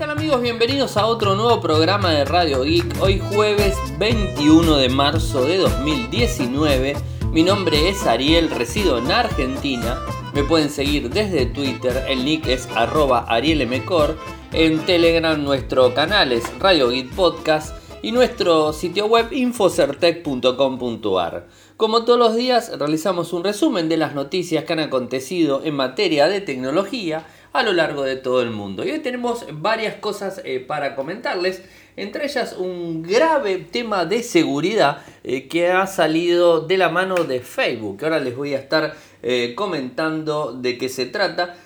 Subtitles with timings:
[0.00, 0.40] tal amigos?
[0.40, 3.02] Bienvenidos a otro nuevo programa de Radio Geek.
[3.02, 6.96] Hoy jueves 21 de marzo de 2019.
[7.32, 9.98] Mi nombre es Ariel, resido en Argentina.
[10.32, 14.16] Me pueden seguir desde Twitter, el nick es arroba arielmcor.
[14.54, 21.46] En Telegram nuestro canal es Radio Geek Podcast y nuestro sitio web infocertec.com.ar.
[21.76, 26.26] Como todos los días realizamos un resumen de las noticias que han acontecido en materia
[26.26, 28.84] de tecnología a lo largo de todo el mundo.
[28.84, 31.62] Y hoy tenemos varias cosas eh, para comentarles,
[31.96, 37.40] entre ellas un grave tema de seguridad eh, que ha salido de la mano de
[37.40, 41.56] Facebook, ahora les voy a estar eh, comentando de qué se trata,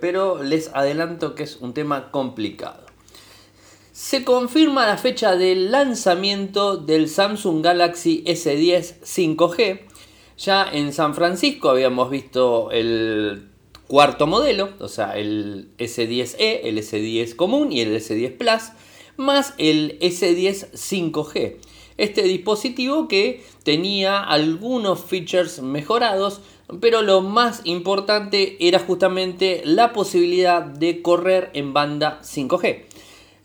[0.00, 2.86] pero les adelanto que es un tema complicado.
[3.92, 9.80] Se confirma la fecha del lanzamiento del Samsung Galaxy S10 5G.
[10.38, 13.50] Ya en San Francisco habíamos visto el
[13.86, 18.72] cuarto modelo, o sea, el S10e, el S10 común y el S10 Plus,
[19.16, 21.56] más el S10 5G.
[21.96, 26.40] Este dispositivo que tenía algunos features mejorados,
[26.80, 32.82] pero lo más importante era justamente la posibilidad de correr en banda 5G.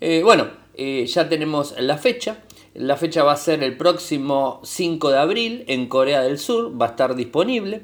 [0.00, 2.42] Eh, bueno, eh, ya tenemos la fecha.
[2.74, 6.86] La fecha va a ser el próximo 5 de abril en Corea del Sur, va
[6.86, 7.82] a estar disponible.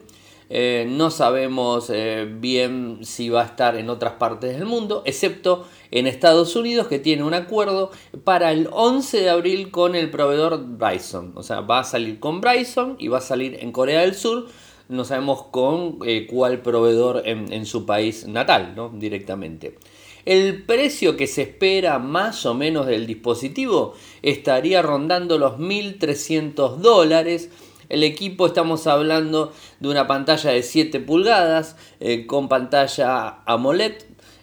[0.50, 5.66] Eh, no sabemos eh, bien si va a estar en otras partes del mundo, excepto
[5.91, 7.91] en Estados Unidos que tiene un acuerdo
[8.24, 11.32] para el 11 de abril con el proveedor Bryson.
[11.34, 14.46] O sea, va a salir con Bryson y va a salir en Corea del Sur.
[14.88, 18.88] No sabemos con eh, cuál proveedor en, en, su país natal, ¿no?
[18.88, 19.76] Directamente.
[20.24, 27.50] El precio que se espera más o menos del dispositivo estaría rondando los 1.300 dólares
[27.89, 33.94] el equipo estamos hablando de una pantalla de 7 pulgadas eh, con pantalla AMOLED,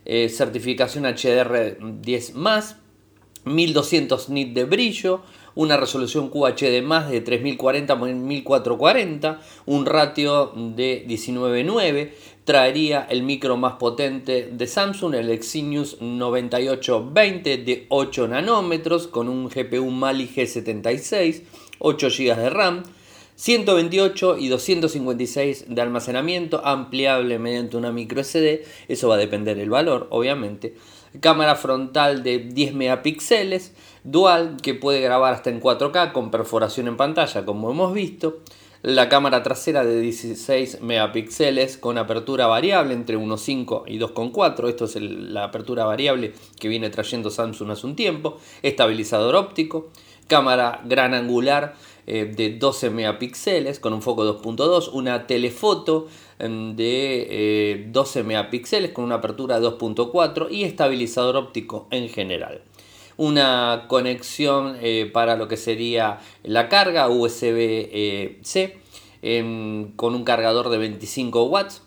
[0.05, 2.33] eh, certificación HDR 10
[3.45, 5.21] 1200 nits de brillo,
[5.53, 12.11] una resolución QHD más de 3040 x 1440, un ratio de 19.9,
[12.43, 19.47] traería el micro más potente de Samsung, el Exynos 9820 de 8 nanómetros con un
[19.47, 21.43] GPU Mali G76,
[21.79, 22.83] 8 GB de RAM,
[23.35, 29.69] 128 y 256 de almacenamiento ampliable mediante una micro SD, eso va a depender del
[29.69, 30.75] valor, obviamente.
[31.19, 33.73] Cámara frontal de 10 megapíxeles,
[34.03, 38.41] dual que puede grabar hasta en 4K con perforación en pantalla, como hemos visto.
[38.81, 44.69] La cámara trasera de 16 megapíxeles con apertura variable entre 1.5 y 2.4.
[44.69, 48.37] Esto es la apertura variable que viene trayendo Samsung hace un tiempo.
[48.61, 49.89] Estabilizador óptico.
[50.27, 51.75] Cámara gran angular
[52.07, 56.07] eh, de 12 megapíxeles con un foco 2.2, una telefoto
[56.37, 62.61] em, de 12 eh, megapíxeles con una apertura 2.4 y estabilizador óptico en general.
[63.17, 68.77] Una conexión eh, para lo que sería la carga USB-C
[69.23, 71.81] em, con un cargador de 25 watts,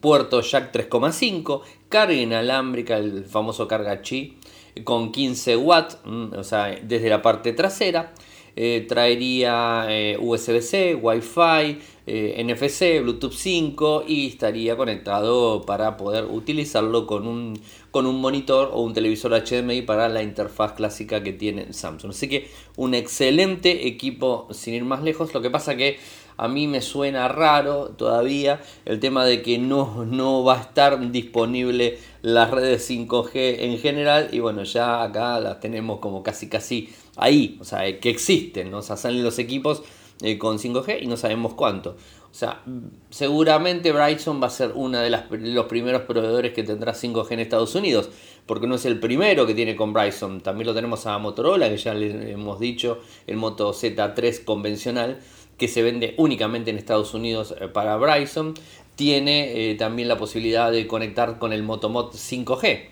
[0.00, 4.38] puerto jack 3.5, carga inalámbrica, el famoso carga Qi
[4.84, 8.12] con 15 watts, mm, o sea, desde la parte trasera
[8.56, 17.06] eh, traería eh, USB-C, Wi-Fi, eh, NFC, Bluetooth 5 y estaría conectado para poder utilizarlo
[17.06, 17.58] con un,
[17.90, 22.10] con un monitor o un televisor HDMI para la interfaz clásica que tiene Samsung.
[22.10, 25.34] Así que un excelente equipo sin ir más lejos.
[25.34, 25.98] Lo que pasa que
[26.36, 31.10] a mí me suena raro todavía el tema de que no, no va a estar
[31.10, 36.90] disponible las redes 5G en general y bueno, ya acá las tenemos como casi casi
[37.16, 39.82] ahí, o sea, que existen, o sea, salen los equipos
[40.22, 41.90] eh, con 5G y no sabemos cuánto.
[42.34, 42.62] O sea,
[43.10, 47.76] seguramente Bryson va a ser uno de los primeros proveedores que tendrá 5G en Estados
[47.76, 48.10] Unidos,
[48.44, 50.40] porque no es el primero que tiene con Bryson.
[50.40, 52.98] También lo tenemos a Motorola, que ya le hemos dicho,
[53.28, 55.20] el Moto Z3 convencional,
[55.58, 58.54] que se vende únicamente en Estados Unidos eh, para Bryson.
[58.96, 62.88] Tiene eh, también la posibilidad de conectar con el Motomod 5G.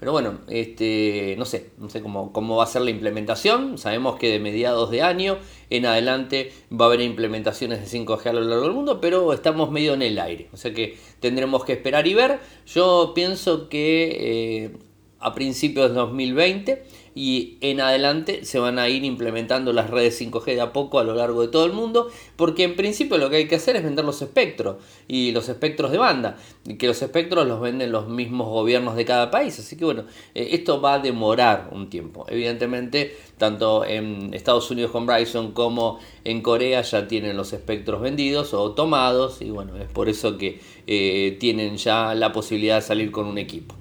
[0.00, 3.76] Pero bueno, este, no sé, no sé cómo, cómo va a ser la implementación.
[3.76, 5.36] Sabemos que de mediados de año
[5.68, 9.70] en adelante va a haber implementaciones de 5G a lo largo del mundo, pero estamos
[9.70, 10.48] medio en el aire.
[10.54, 12.40] O sea que tendremos que esperar y ver.
[12.66, 14.70] Yo pienso que eh,
[15.18, 16.82] a principios de 2020
[17.14, 21.04] y en adelante se van a ir implementando las redes 5G de a poco a
[21.04, 23.82] lo largo de todo el mundo, porque en principio lo que hay que hacer es
[23.82, 24.76] vender los espectros
[25.08, 26.36] y los espectros de banda,
[26.66, 30.04] y que los espectros los venden los mismos gobiernos de cada país, así que bueno,
[30.34, 32.26] eh, esto va a demorar un tiempo.
[32.28, 38.54] Evidentemente, tanto en Estados Unidos con Bryson como en Corea ya tienen los espectros vendidos
[38.54, 43.10] o tomados y bueno, es por eso que eh, tienen ya la posibilidad de salir
[43.10, 43.79] con un equipo.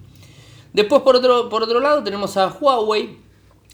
[0.73, 3.17] Después, por otro, por otro lado, tenemos a Huawei,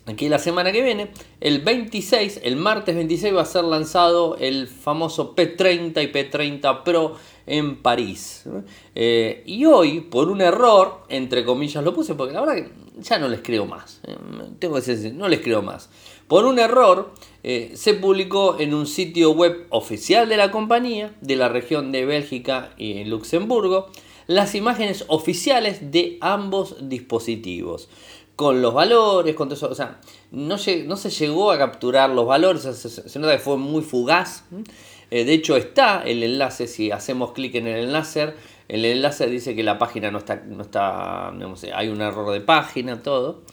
[0.08, 1.10] Aquí la semana que viene,
[1.42, 7.16] el 26, el martes 26 va a ser lanzado el famoso P30 y P30 Pro
[7.48, 8.44] en París.
[8.94, 12.72] Eh, y hoy, por un error, entre comillas lo puse, porque la verdad que
[13.02, 14.00] ya no les creo más.
[14.06, 14.16] Eh,
[14.60, 15.90] tengo que decir, no les creo más.
[16.28, 21.36] Por un error, eh, se publicó en un sitio web oficial de la compañía, de
[21.36, 23.90] la región de Bélgica y Luxemburgo,
[24.28, 27.90] las imágenes oficiales de ambos dispositivos
[28.36, 29.70] con los valores, con todo eso.
[29.70, 30.00] O sea,
[30.32, 30.56] no,
[30.86, 34.46] no se llegó a capturar los valores, se, nota que fue muy fugaz.
[35.12, 38.34] Eh, de hecho, está el enlace, si hacemos clic en el enlace,
[38.68, 41.30] el enlace dice que la página no está, no está
[41.74, 43.44] hay un error de página, todo.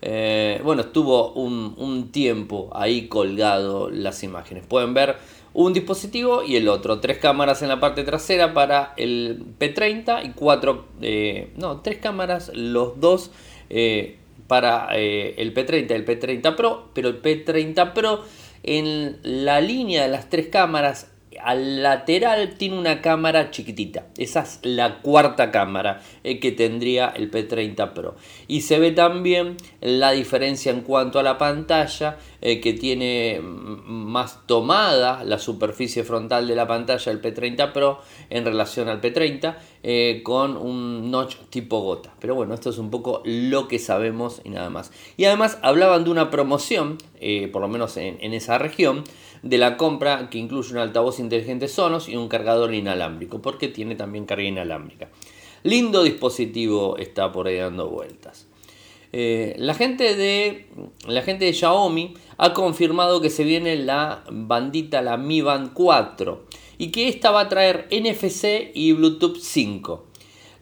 [0.00, 4.64] Eh, bueno, estuvo un, un, tiempo ahí colgado las imágenes.
[4.66, 5.16] Pueden ver
[5.54, 7.00] un dispositivo y el otro.
[7.00, 12.50] Tres cámaras en la parte trasera para el P30 y cuatro, eh, no, tres cámaras,
[12.54, 13.30] los dos
[14.48, 18.24] para eh, el P30 y el P30 Pro, pero el P30 Pro
[18.64, 21.12] en la línea de las tres cámaras
[21.42, 24.06] al lateral tiene una cámara chiquitita.
[24.16, 28.16] Esa es la cuarta cámara eh, que tendría el P30 Pro.
[28.46, 34.46] Y se ve también la diferencia en cuanto a la pantalla, eh, que tiene más
[34.46, 38.00] tomada la superficie frontal de la pantalla del P30 Pro
[38.30, 42.14] en relación al P30, eh, con un notch tipo gota.
[42.20, 44.92] Pero bueno, esto es un poco lo que sabemos y nada más.
[45.16, 46.98] Y además hablaban de una promoción,
[47.52, 49.04] por lo menos en, en esa región,
[49.42, 53.94] de la compra que incluye un altavoz inteligente Sonos y un cargador inalámbrico, porque tiene
[53.94, 55.08] también carga inalámbrica.
[55.62, 58.46] Lindo dispositivo está por ahí dando vueltas.
[59.12, 60.66] Eh, la, gente de,
[61.06, 66.44] la gente de Xiaomi ha confirmado que se viene la bandita, la Mi Band 4,
[66.76, 70.07] y que esta va a traer NFC y Bluetooth 5.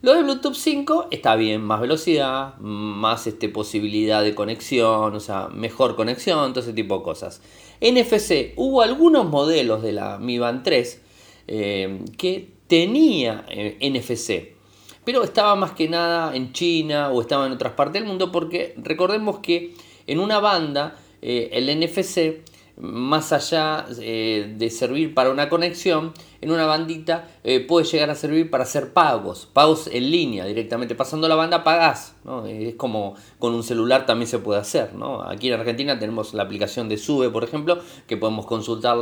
[0.03, 5.47] Lo de Bluetooth 5 está bien, más velocidad, más este, posibilidad de conexión, o sea,
[5.47, 7.41] mejor conexión, todo ese tipo de cosas.
[7.81, 11.01] NFC, hubo algunos modelos de la Mi Band 3
[11.47, 14.55] eh, que tenía eh, NFC,
[15.03, 18.75] pero estaba más que nada en China o estaba en otras partes del mundo porque
[18.77, 19.73] recordemos que
[20.05, 22.43] en una banda eh, el NFC
[22.79, 28.15] más allá eh, de servir para una conexión, en una bandita eh, puede llegar a
[28.15, 30.93] servir para hacer pagos, pagos en línea, directamente.
[30.93, 32.15] Pasando la banda pagás,
[32.47, 34.91] es como con un celular también se puede hacer,
[35.25, 38.97] aquí en Argentina tenemos la aplicación de Sube, por ejemplo, que podemos consultar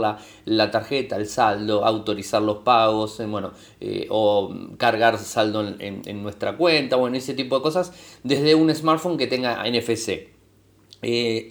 [0.45, 3.51] la, tarjeta, el saldo, autorizar los pagos, eh, bueno,
[4.09, 7.91] o cargar saldo en, en, nuestra cuenta, bueno, ese tipo de cosas,
[8.23, 10.29] desde un smartphone que tenga NFC.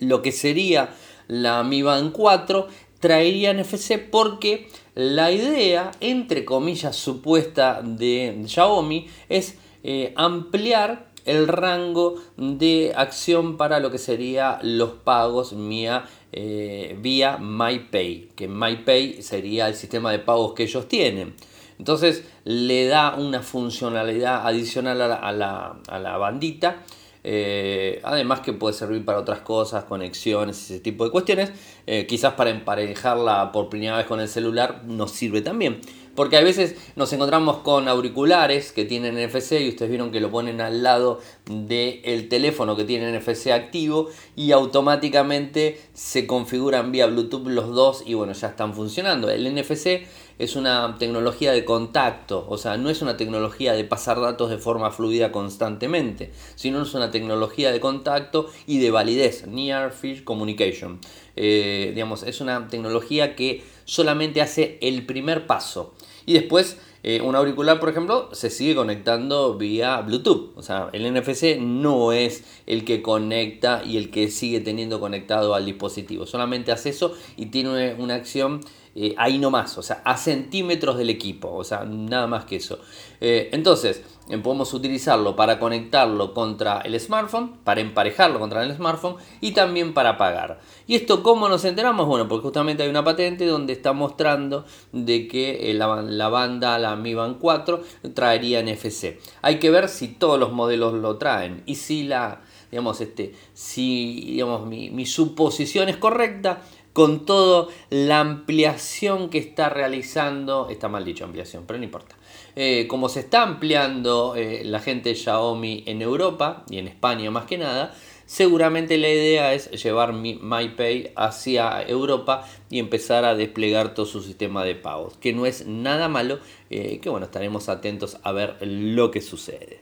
[0.01, 0.95] lo que sería
[1.29, 2.69] la Mi Band 4
[3.01, 12.15] traería NFC porque la idea, entre comillas, supuesta de Xiaomi es eh, ampliar el rango
[12.37, 19.69] de acción para lo que sería los pagos mía, eh, vía MyPay, que MyPay sería
[19.69, 21.35] el sistema de pagos que ellos tienen.
[21.79, 26.85] Entonces le da una funcionalidad adicional a la bandita
[27.27, 31.51] eh, además que puede servir para otras cosas, conexiones, ese tipo de cuestiones.
[31.87, 35.81] Eh, quizás para emparejarla por primera vez con el celular nos sirve también.
[36.15, 40.31] Porque a veces nos encontramos con auriculares que tienen NFC y ustedes vieron que lo
[40.31, 47.49] ponen al lado del teléfono que tiene NFC activo y automáticamente se configuran vía Bluetooth
[47.49, 49.29] los dos y bueno, ya están funcionando.
[49.29, 50.07] El NFC
[50.39, 54.59] es una tecnología de contacto, o sea, no es una tecnología de pasar datos de
[54.59, 60.99] forma fluida constantemente, sino es una tecnología de contacto y de validez, Near Field Communication.
[61.37, 65.95] Eh, digamos, es una tecnología que solamente hace el primer paso
[66.27, 70.57] y después eh, un auricular, por ejemplo, se sigue conectando vía Bluetooth.
[70.57, 75.55] O sea, el NFC no es el que conecta y el que sigue teniendo conectado
[75.55, 76.25] al dispositivo.
[76.25, 78.61] Solamente hace eso y tiene una acción
[78.97, 82.79] eh, ahí nomás, o sea, a centímetros del equipo, o sea, nada más que eso.
[83.21, 89.17] Eh, entonces, eh, podemos utilizarlo para conectarlo contra el smartphone, para emparejarlo contra el smartphone
[89.41, 90.61] y también para pagar.
[90.87, 92.07] ¿Y esto cómo nos enteramos?
[92.07, 97.15] Bueno, porque justamente hay una patente donde está mostrando de que la, banda, la Mi
[97.15, 97.83] Band 4,
[98.15, 99.19] traería NFC.
[99.43, 104.21] Hay que ver si todos los modelos lo traen y si la digamos, este, si
[104.33, 106.61] digamos, mi, mi, suposición es correcta,
[106.95, 112.17] con toda la ampliación que está realizando, está mal dicho ampliación, pero no importa,
[112.57, 117.45] eh, como se está ampliando eh, la gente Xiaomi en Europa y en España más
[117.47, 117.93] que nada,
[118.27, 124.65] seguramente la idea es llevar MyPay hacia Europa y empezar a desplegar todo su sistema
[124.65, 126.39] de pagos, que no es nada malo,
[126.71, 129.81] eh, que bueno, estaremos atentos a ver lo que sucede.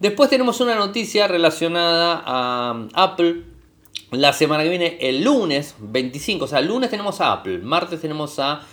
[0.00, 3.55] Después tenemos una noticia relacionada a um, Apple.
[4.12, 8.00] La semana que viene, el lunes 25, o sea, el lunes tenemos a Apple, martes
[8.00, 8.64] tenemos a,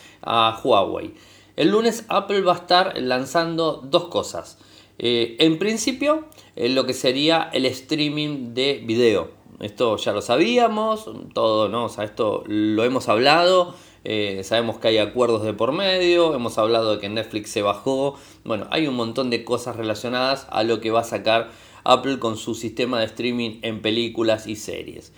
[0.63, 1.15] Huawei.
[1.55, 4.59] El lunes Apple va a estar lanzando dos cosas.
[4.99, 6.25] Eh, en principio,
[6.55, 9.31] eh, lo que sería el streaming de video.
[9.59, 11.85] Esto ya lo sabíamos, todo, ¿no?
[11.85, 13.73] O sea, esto lo hemos hablado.
[14.03, 18.19] Eh, sabemos que hay acuerdos de por medio, hemos hablado de que Netflix se bajó,
[18.43, 21.51] bueno, hay un montón de cosas relacionadas a lo que va a sacar
[21.83, 25.11] Apple con su sistema de streaming en películas y series.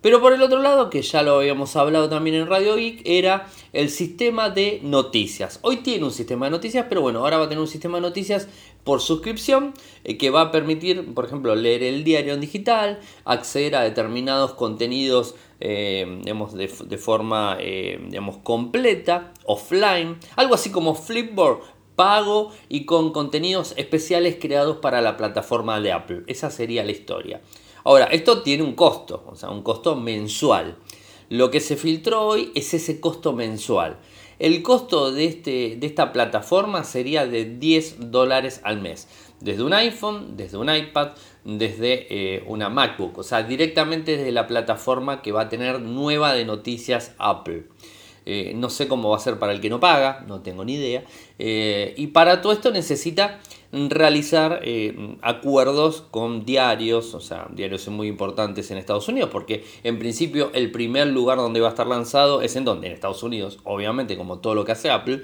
[0.00, 3.48] Pero por el otro lado, que ya lo habíamos hablado también en Radio Geek, era
[3.74, 5.58] el sistema de noticias.
[5.62, 8.02] Hoy tiene un sistema de noticias, pero bueno, ahora va a tener un sistema de
[8.02, 8.48] noticias
[8.82, 9.74] por suscripción
[10.04, 14.54] eh, que va a permitir, por ejemplo, leer el diario en digital, acceder a determinados
[14.54, 18.00] contenidos eh, de, forma eh,
[18.42, 21.60] completa, offline, algo así como Flipboard
[22.00, 26.22] pago y con contenidos especiales creados para la plataforma de Apple.
[26.28, 27.42] Esa sería la historia.
[27.84, 30.78] Ahora, esto tiene un costo, o sea, un costo mensual.
[31.28, 33.98] Lo que se filtró hoy es ese costo mensual.
[34.38, 39.06] El costo de, este, de esta plataforma sería de 10 dólares al mes.
[39.40, 41.10] Desde un iPhone, desde un iPad,
[41.44, 43.18] desde eh, una MacBook.
[43.18, 47.64] O sea, directamente desde la plataforma que va a tener nueva de noticias Apple.
[48.26, 50.74] Eh, no sé cómo va a ser para el que no paga, no tengo ni
[50.74, 51.04] idea.
[51.38, 53.40] Eh, y para todo esto necesita
[53.72, 59.98] realizar eh, acuerdos con diarios, o sea, diarios muy importantes en Estados Unidos, porque en
[60.00, 63.58] principio el primer lugar donde va a estar lanzado es en donde, en Estados Unidos,
[63.62, 65.22] obviamente, como todo lo que hace Apple.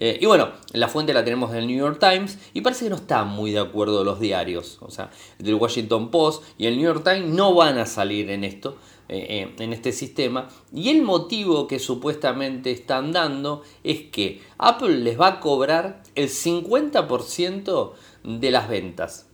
[0.00, 3.24] y bueno, la fuente la tenemos del New York Times y parece que no está
[3.24, 7.34] muy de acuerdo los diarios, o sea, del Washington Post y el New York Times
[7.34, 8.76] no van a salir en esto.
[9.10, 10.48] Eh, eh, en este sistema.
[10.70, 16.28] Y el motivo que supuestamente están dando es que Apple les va a cobrar el
[16.28, 17.92] 50%
[18.24, 19.26] de las ventas.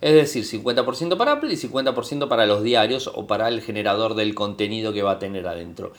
[0.00, 4.36] Es decir, 50% para Apple y 50% para los diarios o para el generador del
[4.36, 5.92] contenido que va a tener adentro.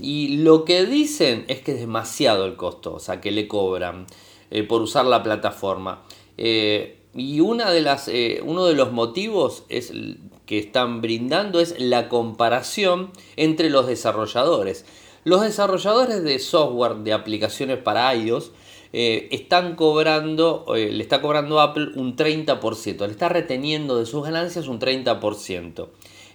[0.00, 4.06] Y lo que dicen es que es demasiado el costo, o sea, que le cobran
[4.52, 6.04] eh, por usar la plataforma.
[6.36, 8.08] y una de las,
[8.44, 9.92] uno de los motivos es
[10.50, 14.84] que están brindando es la comparación entre los desarrolladores.
[15.22, 18.50] Los desarrolladores de software de aplicaciones para iOS
[18.92, 24.24] eh, están cobrando, eh, le está cobrando Apple un 30%, le está reteniendo de sus
[24.24, 25.86] ganancias un 30%.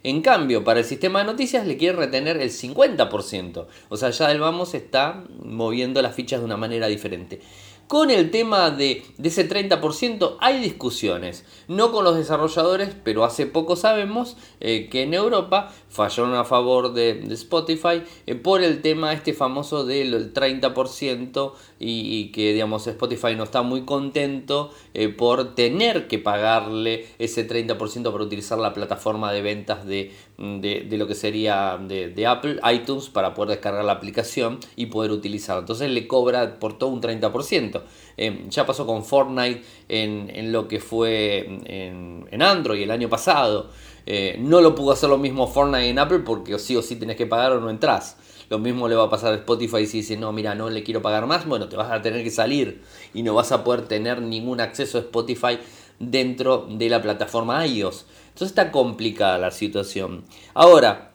[0.03, 3.65] En cambio, para el sistema de noticias le quiere retener el 50%.
[3.89, 7.41] O sea, ya el vamos está moviendo las fichas de una manera diferente.
[7.87, 13.75] Con el tema de, ese 30% hay discusiones, no con los desarrolladores, pero hace poco
[13.75, 19.33] sabemos eh, que en Europa fallaron a favor de, Spotify eh, por el tema este
[19.33, 26.17] famoso del 30% y, que digamos Spotify no está muy contento eh, por tener que
[26.17, 32.27] pagarle ese 30% para utilizar la plataforma de ventas de, de, lo que sería de,
[32.27, 35.59] Apple, iTunes, para poder descargar la aplicación y poder utilizarla.
[35.59, 37.74] Entonces le cobra por todo un 30%.
[38.17, 43.69] Eh, ya pasó con Fortnite en, lo que fue en, en, Android el año pasado.
[44.05, 47.15] Eh, no lo pudo hacer lo mismo Fortnite en Apple porque sí o sí tenés
[47.15, 48.17] que pagar o no entras.
[48.49, 51.01] Lo mismo le va a pasar a Spotify si dice, no, mira, no le quiero
[51.01, 51.47] pagar más.
[51.47, 54.97] Bueno, te vas a tener que salir y no vas a poder tener ningún acceso
[54.97, 55.57] a Spotify
[55.99, 58.05] dentro de la plataforma iOS.
[58.27, 60.23] Entonces está complicada la situación.
[60.53, 61.14] Ahora,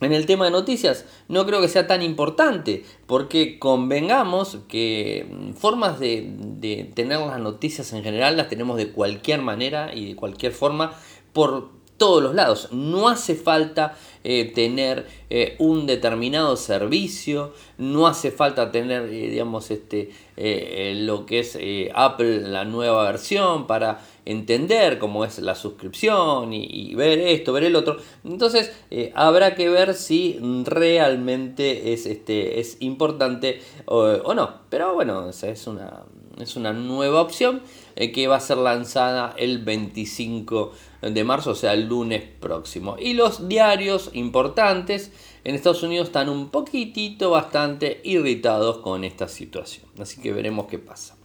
[0.00, 5.26] en el tema de noticias no creo que sea tan importante, porque convengamos que
[5.56, 10.52] formas de, tener las noticias en general las tenemos de cualquier manera y de cualquier
[10.52, 10.92] forma
[11.32, 12.68] por todos los lados.
[12.72, 19.70] No hace falta eh, tener eh, un determinado servicio, no hace falta tener, eh, digamos,
[19.70, 21.58] este, lo que es
[21.94, 27.76] Apple, la nueva versión para entender cómo es la suscripción y, ver esto, ver el
[27.76, 27.96] otro.
[28.24, 28.72] Entonces
[29.14, 34.66] habrá que ver si realmente es, este, es importante o, no.
[34.68, 36.02] Pero bueno, es una,
[36.38, 37.62] es una nueva opción
[37.94, 42.96] que va a ser lanzada el 25 de marzo, o sea, el lunes próximo.
[42.98, 45.12] Y los diarios importantes
[45.44, 49.86] en Estados Unidos están un poquitito bastante irritados con esta situación.
[49.98, 51.16] Así que veremos qué pasa.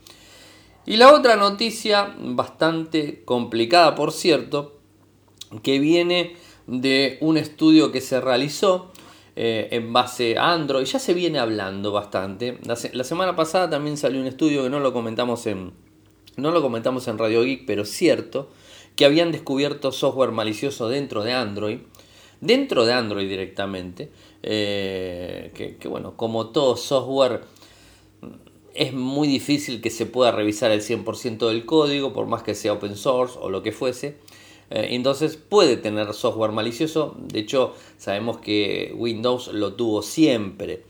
[0.84, 4.78] Y la otra noticia, bastante complicada por cierto,
[5.62, 6.36] que viene
[6.66, 8.90] de un estudio que se realizó
[9.34, 10.84] eh, en base a Android.
[10.84, 12.58] Ya se viene hablando bastante.
[12.64, 15.72] La, semana pasada también salió un estudio que no lo comentamos en,
[16.36, 18.50] no lo comentamos en Radio Geek, pero cierto,
[18.94, 21.78] que habían descubierto software malicioso dentro de Android,
[22.40, 24.10] dentro de Android directamente,
[24.42, 27.42] eh, que, bueno, como todo software
[28.74, 32.72] es muy difícil que se pueda revisar el 100% del código, por más que sea
[32.72, 34.16] open source o lo que fuese.
[34.70, 37.14] Eh, entonces puede tener software malicioso.
[37.18, 40.84] De hecho, sabemos que Windows lo tuvo siempre.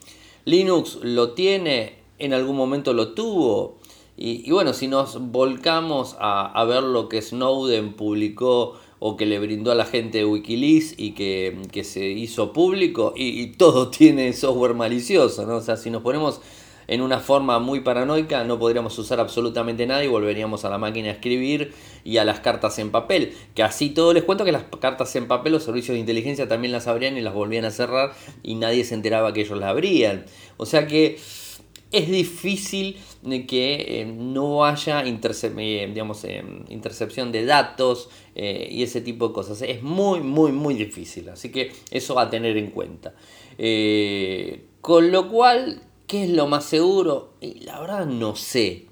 [0.45, 3.79] Linux lo tiene, en algún momento lo tuvo.
[4.17, 9.73] Y, bueno, si nos volcamos a, ver lo que Snowden publicó o que le brindó
[9.73, 14.75] a la gente de Wikileaks y que, se hizo público, y, y, todo tiene software
[14.75, 15.57] malicioso, ¿no?
[15.57, 16.41] O sea, si nos ponemos
[16.89, 21.09] en una forma muy paranoica, no podríamos usar absolutamente nada y volveríamos a la máquina
[21.09, 21.73] a escribir
[22.05, 23.35] y a las cartas en papel.
[23.55, 26.73] Que así todo les cuento que las cartas en papel los servicios de inteligencia también
[26.73, 28.12] las abrían y las volvían a cerrar
[28.43, 30.25] y nadie se enteraba que ellos las abrían.
[30.57, 31.19] O sea que
[31.93, 32.97] es difícil
[33.47, 39.61] que eh, no haya eh, digamos, eh, intercepción de datos y ese tipo de cosas.
[39.62, 41.29] Es muy, muy, muy difícil.
[41.29, 43.15] Así que eso a tener en cuenta.
[44.81, 47.31] con lo cual ¿Qué es lo más seguro?
[47.40, 48.85] Y la verdad no sé.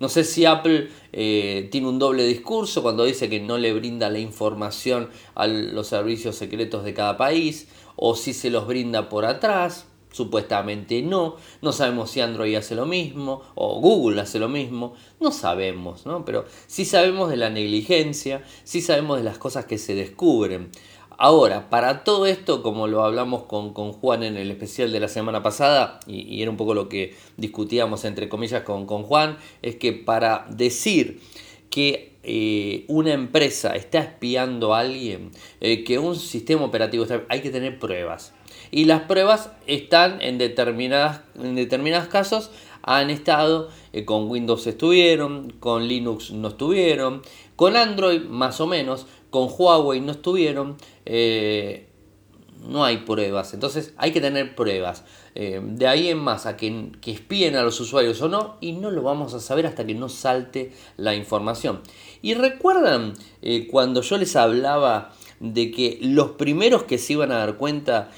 [0.00, 4.10] No sé si Apple eh, tiene un doble discurso cuando dice que no le brinda
[4.10, 9.26] la información a los servicios secretos de cada país o si se los brinda por
[9.26, 9.86] atrás.
[10.10, 11.36] Supuestamente no.
[11.62, 14.94] No sabemos si Android hace lo mismo o Google hace lo mismo.
[15.20, 16.24] No sabemos, ¿no?
[16.24, 20.70] Pero sí sabemos de la negligencia, sí sabemos de las cosas que se descubren.
[21.18, 25.42] Ahora, para todo esto, como lo hablamos con, Juan en el especial de la semana
[25.42, 30.46] pasada, y, era un poco lo que discutíamos entre comillas con, Juan, es que para
[30.50, 31.20] decir
[31.70, 35.30] que eh, una empresa está espiando a alguien,
[35.60, 38.34] eh, que un sistema operativo está, hay que tener pruebas.
[38.70, 42.50] Y las pruebas están en determinadas, en determinados casos,
[42.82, 47.22] han estado, eh, con Windows estuvieron, con Linux no estuvieron,
[47.56, 49.06] con Android más o menos,
[49.36, 51.90] con Huawei no estuvieron, eh,
[52.66, 53.52] no hay pruebas.
[53.52, 55.04] Entonces hay que tener pruebas.
[55.34, 58.72] Eh, de ahí en más a que, que espíen a los usuarios o no, y
[58.72, 61.82] no lo vamos a saber hasta que no salte la información.
[62.22, 63.12] Y recuerdan
[63.42, 68.10] eh, cuando yo les hablaba de que los primeros que se iban a dar cuenta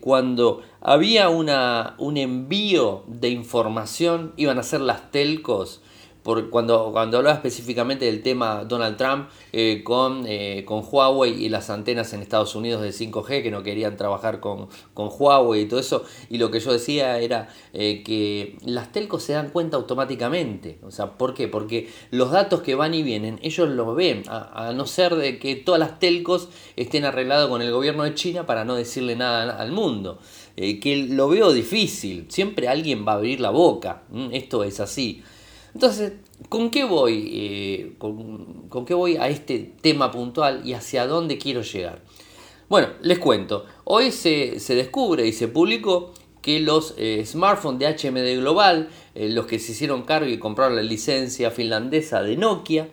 [0.00, 5.80] cuando había una, un envío de información iban a ser las telcos
[6.22, 11.48] por cuando, cuando hablaba específicamente del tema Donald Trump eh, con, eh, con Huawei y
[11.48, 15.66] las antenas en Estados Unidos de 5G que no querían trabajar con, con Huawei y
[15.66, 19.76] todo eso, y lo que yo decía era eh, que las telcos se dan cuenta
[19.76, 20.78] automáticamente.
[20.82, 21.48] O sea, ¿por qué?
[21.48, 25.56] Porque los datos que van y vienen, ellos los ven, a, no ser de que
[25.56, 29.72] todas las telcos estén arreglados con el gobierno de China para no decirle nada al
[29.72, 30.18] mundo.
[30.56, 35.22] que lo veo difícil, siempre alguien va a abrir la boca, esto es así.
[35.74, 36.12] Entonces,
[36.48, 37.30] ¿con qué voy?
[37.32, 42.02] Eh, con, qué voy a este tema puntual y hacia dónde quiero llegar?
[42.68, 43.64] Bueno, les cuento.
[43.84, 49.46] Hoy se, descubre y se publicó que los eh, smartphones de HMD Global, eh, los
[49.46, 52.88] que se hicieron cargo y compraron la licencia finlandesa de Nokia,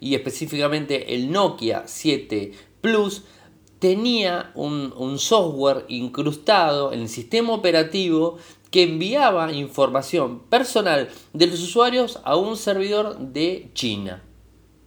[0.00, 3.22] y específicamente el Nokia 7 Plus,
[3.78, 8.38] tenía un, un software incrustado en el sistema operativo
[8.74, 14.24] que enviaba información personal de los usuarios a un servidor de China.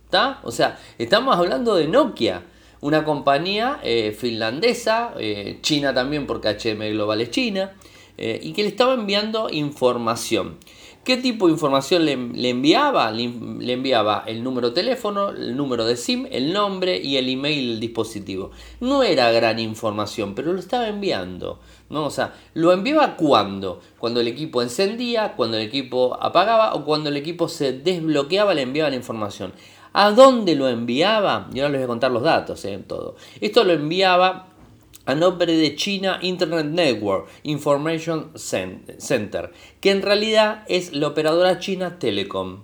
[0.04, 0.42] ¿Está?
[0.44, 2.44] O sea, estamos hablando de Nokia,
[2.82, 7.78] una compañía eh, finlandesa, eh, China también porque HM Global es China,
[8.18, 10.58] eh, y que le estaba enviando información.
[11.08, 13.10] ¿Qué tipo de información le, enviaba?
[13.12, 13.24] Le,
[13.72, 17.80] enviaba el número de teléfono, el número de SIM, el nombre y el email del
[17.80, 18.52] dispositivo.
[18.82, 21.62] No era gran información, pero lo estaba enviando.
[21.90, 22.04] ¿no?
[22.04, 23.80] O sea, lo enviaba cuando?
[23.98, 28.64] Cuando el equipo encendía, cuando el equipo apagaba o cuando el equipo se desbloqueaba, le
[28.64, 29.54] enviaba la información.
[29.94, 31.48] ¿A dónde lo enviaba?
[31.54, 33.16] Y ahora les voy a contar los datos en eh, todo.
[33.40, 34.48] Esto lo enviaba
[35.08, 41.98] a nombre de China Internet Network Information Center, que en realidad es la operadora china
[41.98, 42.62] Telecom.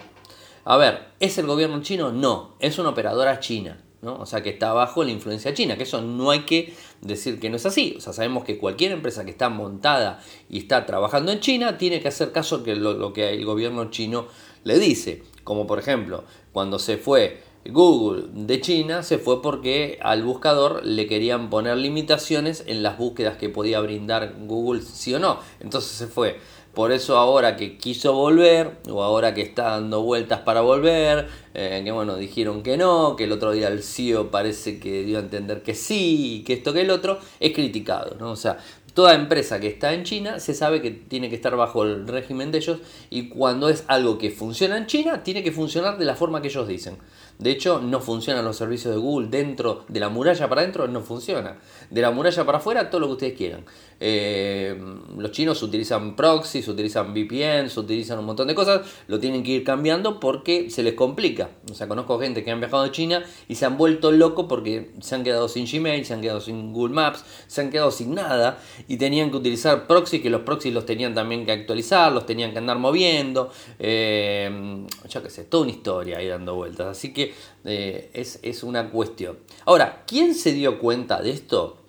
[0.65, 2.11] A ver, ¿es el gobierno chino?
[2.11, 3.81] No, es una operadora china.
[4.01, 4.17] ¿no?
[4.17, 7.49] O sea que está bajo la influencia china, que eso no hay que decir que
[7.49, 7.95] no es así.
[7.97, 12.01] O sea, sabemos que cualquier empresa que está montada y está trabajando en China tiene
[12.01, 14.27] que hacer caso de lo, lo que el gobierno chino
[14.65, 15.23] le dice.
[15.45, 21.07] Como por ejemplo, cuando se fue Google de China se fue porque al buscador le
[21.07, 25.39] querían poner limitaciones en las búsquedas que podía brindar Google sí o no.
[25.59, 26.39] Entonces se fue.
[26.73, 31.81] Por eso ahora que quiso volver, o ahora que está dando vueltas para volver, eh,
[31.85, 35.21] que bueno, dijeron que no, que el otro día el CEO parece que dio a
[35.21, 38.31] entender que sí, que esto que el otro, es criticado, ¿no?
[38.31, 38.57] O sea,
[38.93, 42.51] Toda empresa que está en China se sabe que tiene que estar bajo el régimen
[42.51, 42.77] de ellos
[43.09, 46.49] y cuando es algo que funciona en China, tiene que funcionar de la forma que
[46.49, 46.97] ellos dicen.
[47.39, 51.01] De hecho, no funcionan los servicios de Google dentro de la muralla para adentro, no
[51.01, 51.57] funciona.
[51.93, 53.65] De la muralla para afuera, todo lo que ustedes quieran.
[53.99, 54.75] Eh,
[55.15, 59.63] los chinos utilizan proxies, utilizan VPNs, utilizan un montón de cosas, lo tienen que ir
[59.63, 61.51] cambiando porque se les complica.
[61.69, 64.89] O sea, conozco gente que han viajado a China y se han vuelto locos porque
[65.01, 68.15] se han quedado sin Gmail, se han quedado sin Google Maps, se han quedado sin
[68.15, 72.25] nada y tenían que utilizar proxies, que los proxies los tenían también que actualizar, los
[72.25, 73.51] tenían que andar moviendo.
[73.77, 76.87] Eh, ya que sé, toda una historia ahí dando vueltas.
[76.87, 79.37] Así que eh, es, es una cuestión.
[79.65, 81.82] Ahora, ¿quién se dio cuenta de esto?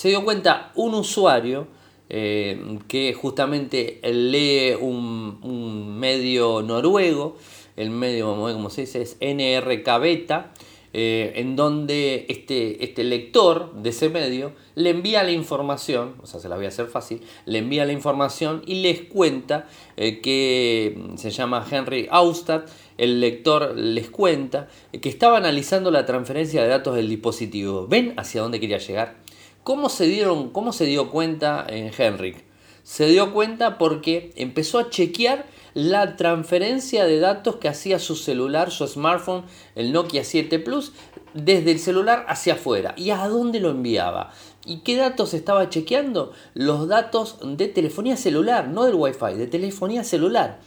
[0.00, 1.68] Se dio cuenta un usuario
[2.08, 7.36] eh, que justamente lee un, medio noruego,
[7.76, 10.52] el medio, como se dice, es NRK Beta,
[10.94, 16.40] eh, en donde este, este lector de ese medio le envía la información, o sea,
[16.40, 20.98] se la voy a hacer fácil, le envía la información y les cuenta eh, que
[21.16, 22.62] se llama Henry Austad,
[22.96, 24.66] el lector les cuenta
[24.98, 27.86] que estaba analizando la transferencia de datos del dispositivo.
[27.86, 29.28] ¿Ven hacia dónde quería llegar?
[29.70, 32.42] ¿Cómo se, dieron, ¿Cómo se dio cuenta en Henrik?
[32.82, 38.72] Se dio cuenta porque empezó a chequear la transferencia de datos que hacía su celular,
[38.72, 39.44] su smartphone,
[39.76, 40.90] el Nokia 7 Plus,
[41.34, 42.94] desde el celular hacia afuera.
[42.96, 44.32] ¿Y a dónde lo enviaba?
[44.66, 46.32] ¿Y qué datos estaba chequeando?
[46.54, 50.58] Los datos de telefonía celular, no del Wi-Fi, de telefonía celular.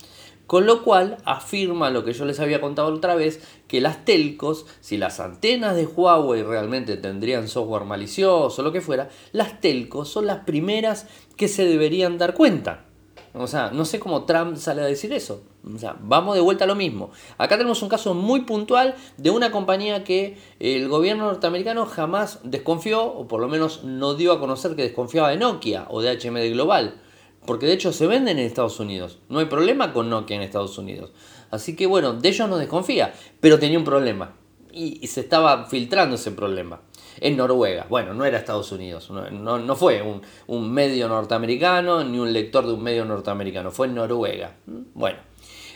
[0.53, 4.67] Con lo cual afirma lo que yo les había contado otra vez, que las telcos,
[4.81, 10.09] si las antenas de Huawei realmente tendrían software malicioso o lo que fuera, las telcos
[10.09, 12.85] son las primeras que se deberían dar cuenta.
[13.33, 15.41] O sea, no sé cómo Trump sale a decir eso.
[15.73, 17.09] O sea, vamos de vuelta a lo mismo.
[17.39, 23.03] Acá tenemos un caso muy puntual de una compañía que el gobierno norteamericano jamás desconfió,
[23.05, 26.53] o por lo menos no dio a conocer que desconfiaba de Nokia o de HMD
[26.53, 27.01] Global.
[27.45, 29.19] Porque de hecho se venden en Estados Unidos.
[29.29, 31.11] No hay problema con Nokia en Estados Unidos.
[31.51, 33.13] Así que bueno, de ellos no desconfía.
[33.39, 34.35] Pero tenía un problema.
[34.71, 36.81] Y, se estaba filtrando ese problema.
[37.19, 37.85] En Noruega.
[37.89, 39.11] Bueno, no era Estados Unidos.
[39.11, 40.01] No, fue
[40.47, 43.71] un, medio norteamericano ni un lector de un medio norteamericano.
[43.71, 44.55] Fue en Noruega.
[44.65, 45.19] Bueno.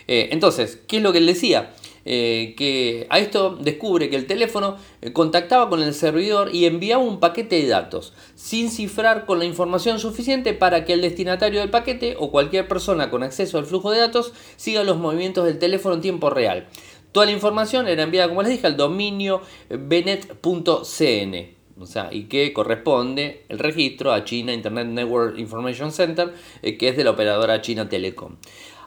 [0.08, 1.74] Eh, entonces, ¿qué es lo que él decía?
[2.10, 7.02] Eh, que a esto descubre que el teléfono eh, contactaba con el servidor y enviaba
[7.02, 11.68] un paquete de datos, sin cifrar con la información suficiente para que el destinatario del
[11.68, 15.96] paquete o cualquier persona con acceso al flujo de datos siga los movimientos del teléfono
[15.96, 16.66] en tiempo real.
[17.12, 21.58] Toda la información era enviada, como les dije, al dominio benet.cn.
[21.78, 26.96] O sea, y que corresponde el registro a China Internet Network Information Center, que es
[26.96, 28.36] de la operadora China Telecom.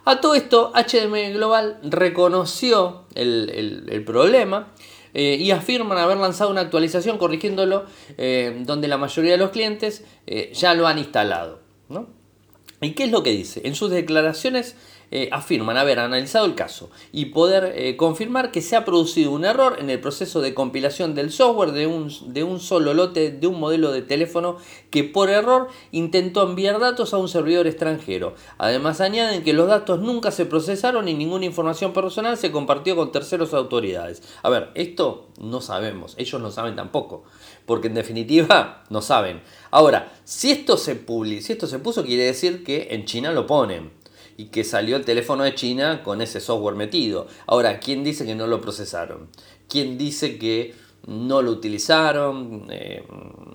[0.04, 4.72] A todo esto, HDM Global reconoció el, problema
[5.14, 7.84] eh, y afirman haber lanzado una actualización corrigiéndolo
[8.18, 11.60] eh, donde la mayoría de los clientes eh, ya lo han instalado.
[12.80, 13.60] ¿Y qué es lo que dice?
[13.64, 14.74] En sus declaraciones
[15.14, 19.44] eh, afirman haber analizado el caso y poder eh, confirmar que se ha producido un
[19.44, 23.46] error en el proceso de compilación del software de un, de un solo lote de
[23.46, 24.56] un modelo de teléfono
[24.88, 28.36] que por error intentó enviar datos a un servidor extranjero.
[28.56, 33.12] Además añaden que los datos nunca se procesaron y ninguna información personal se compartió con
[33.12, 34.22] terceros autoridades.
[34.42, 37.24] A ver, esto no sabemos, ellos no saben tampoco,
[37.66, 39.42] porque en definitiva no saben.
[39.70, 41.04] Ahora, si esto se,
[41.42, 44.00] si esto se puso, quiere decir que en China lo ponen
[44.42, 47.28] y que salió el teléfono de China con ese software metido.
[47.46, 49.28] Ahora, ¿quién dice que no lo procesaron?
[49.68, 50.74] ¿Quién dice que
[51.06, 52.66] no lo utilizaron?
[52.68, 53.04] Eh,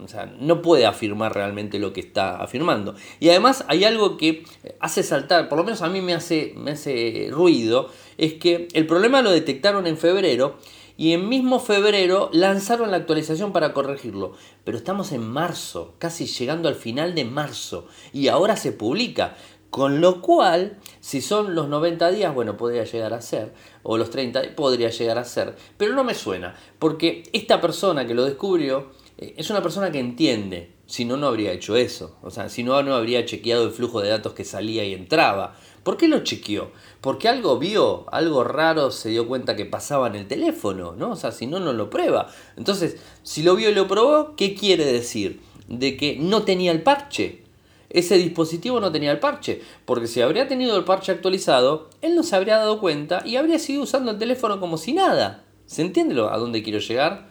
[0.02, 2.95] o sea, no puede afirmar realmente lo que está afirmando.
[3.19, 4.45] Y además hay algo que
[4.80, 8.88] hace saltar, por lo menos a mí me hace, me hace ruido, es que el
[8.88, 10.56] problema lo detectaron en febrero
[10.95, 14.34] y en mismo febrero lanzaron la actualización para corregirlo.
[14.63, 19.36] Pero estamos en marzo, casi llegando al final de marzo, y ahora se publica.
[19.78, 24.10] Con lo cual, si son los 90 días, bueno, podría llegar a ser, o los
[24.10, 28.88] 30, podría llegar a ser, pero no me suena, porque esta persona que lo descubrió
[29.20, 32.63] eh, es una persona que entiende, si no, no habría hecho eso, o sea, si
[32.63, 35.56] no, no habría chequeado el flujo de datos que salía y entraba.
[35.84, 36.72] ¿Por qué lo chequeó?
[37.00, 41.12] Porque algo vio, algo raro se dio cuenta que pasaba en el teléfono, ¿no?
[41.12, 42.34] O sea, si no, no lo prueba.
[42.56, 45.40] Entonces, si lo vio y lo probó, ¿qué quiere decir?
[45.68, 47.46] De que no tenía el parche,
[47.89, 52.23] ese dispositivo no tenía el parche, porque si habría tenido el parche actualizado, él no
[52.23, 55.43] se habría dado cuenta y habría seguido usando el teléfono como si nada.
[55.65, 57.28] ¿Se entiende a dónde quiero llegar?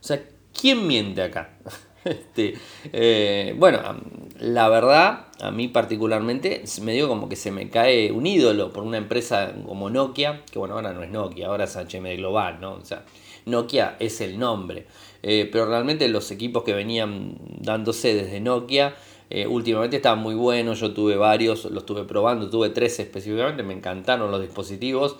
[0.00, 0.22] O sea,
[0.58, 1.58] ¿quién miente acá?
[2.04, 2.54] este,
[2.92, 3.80] eh, bueno,
[4.38, 8.84] la verdad, a mí particularmente, me dio como que se me cae un ídolo por
[8.84, 12.74] una empresa como Nokia, que bueno, ahora no es Nokia, ahora es HM Global, ¿no?
[12.74, 13.04] O sea,
[13.46, 14.86] Nokia es el nombre,
[15.22, 18.94] eh, pero realmente los equipos que venían dándose desde Nokia,
[19.34, 23.74] eh, últimamente estaban muy buenos, yo tuve varios, los estuve probando, tuve tres específicamente, me
[23.74, 25.16] encantaron los dispositivos,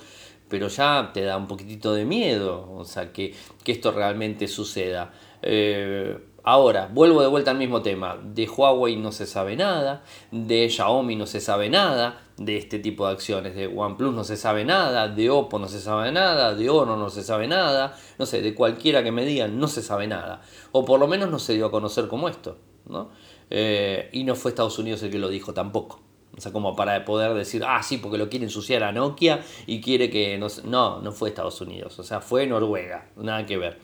[0.49, 3.35] pero ya te da un poquitito de miedo, o sea, que,
[3.67, 5.13] esto realmente suceda.
[5.43, 8.17] Eh, ahora, vuelvo de vuelta al mismo tema.
[8.23, 13.09] De Huawei no se sabe nada, de Xiaomi no se sabe nada de este tipo
[13.09, 13.57] de acciones.
[13.57, 17.11] De OnePlus no se sabe nada, de Oppo no se sabe nada, de Honor no
[17.11, 20.41] se sabe nada, no sé, de cualquiera que me digan no se sabe nada.
[20.71, 22.59] O por lo menos no se dio a conocer como esto.
[22.87, 23.11] ¿no?
[23.51, 26.01] Eh, y no fue Estados Unidos el que lo dijo tampoco.
[26.37, 29.81] O sea, como para poder decir, ah, sí, porque lo quiere ensuciar a Nokia y
[29.81, 30.37] quiere que...
[30.39, 33.79] No, no, no fue Estados Unidos, o sea, fue Noruega, nada que ver.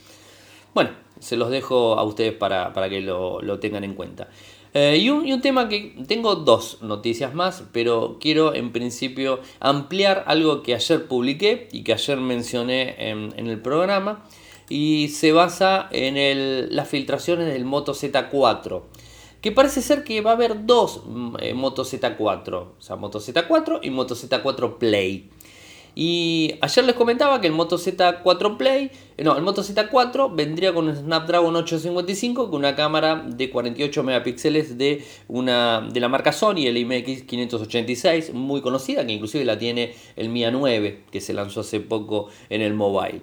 [0.75, 4.29] Bueno, se los dejo a ustedes para, que lo, tengan en cuenta.
[4.73, 10.63] Eh, y, un, tema que tengo dos noticias más, pero quiero en principio ampliar algo
[10.63, 14.25] que ayer publiqué y que ayer mencioné en, el programa
[14.69, 18.83] y se basa en las filtraciones del Moto Z4
[19.41, 23.21] que parece ser que va a haber dos mm, eh, Moto Z4, o sea, Moto
[23.21, 25.31] Z4 y Moto Z4 Play.
[25.95, 28.91] Y ayer les comentaba que el Moto Z4 Play
[29.23, 34.79] no, el Moto Z4 vendría con un Snapdragon 855 con una cámara de 48 megapíxeles
[34.79, 40.31] de, una, de la marca Sony, el IMX586, muy conocida, que inclusive la tiene el
[40.31, 43.21] Mi A9, que se lanzó hace poco en el mobile.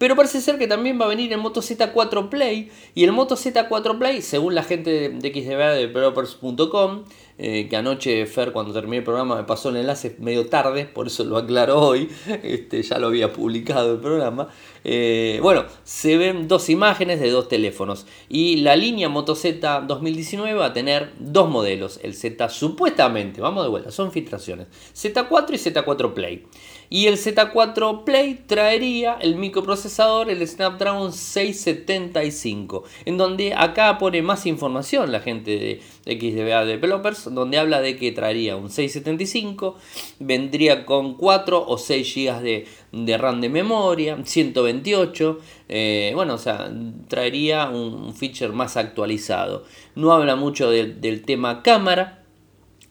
[0.00, 3.36] Pero parece ser que también va a venir el Moto Z4 Play, y el Moto
[3.36, 7.04] Z4 Play, según la gente de, XDBA de developers.com,
[7.36, 11.08] eh, que anoche Fer cuando terminé el programa me pasó el enlace medio tarde, por
[11.08, 12.08] eso lo aclaro hoy,
[12.42, 14.48] este, ya lo había publicado el programa.
[14.84, 20.54] Eh, bueno, se ven dos imágenes de dos teléfonos y la línea Moto Z 2019
[20.54, 25.56] va a tener dos modelos, el Z supuestamente, vamos de vuelta, son filtraciones, Z4 y
[25.56, 26.46] Z4 Play.
[26.92, 34.44] Y el Z4 Play traería el microprocesador, el Snapdragon 675, en donde acá pone más
[34.44, 39.76] información la gente de XDBA Developers, donde habla de que traería un 675,
[40.18, 46.38] vendría con 4 o 6 GB de, de RAM de memoria, 128, eh, bueno, o
[46.38, 46.72] sea,
[47.06, 49.64] traería un feature más actualizado.
[49.94, 52.24] No habla mucho del tema cámara,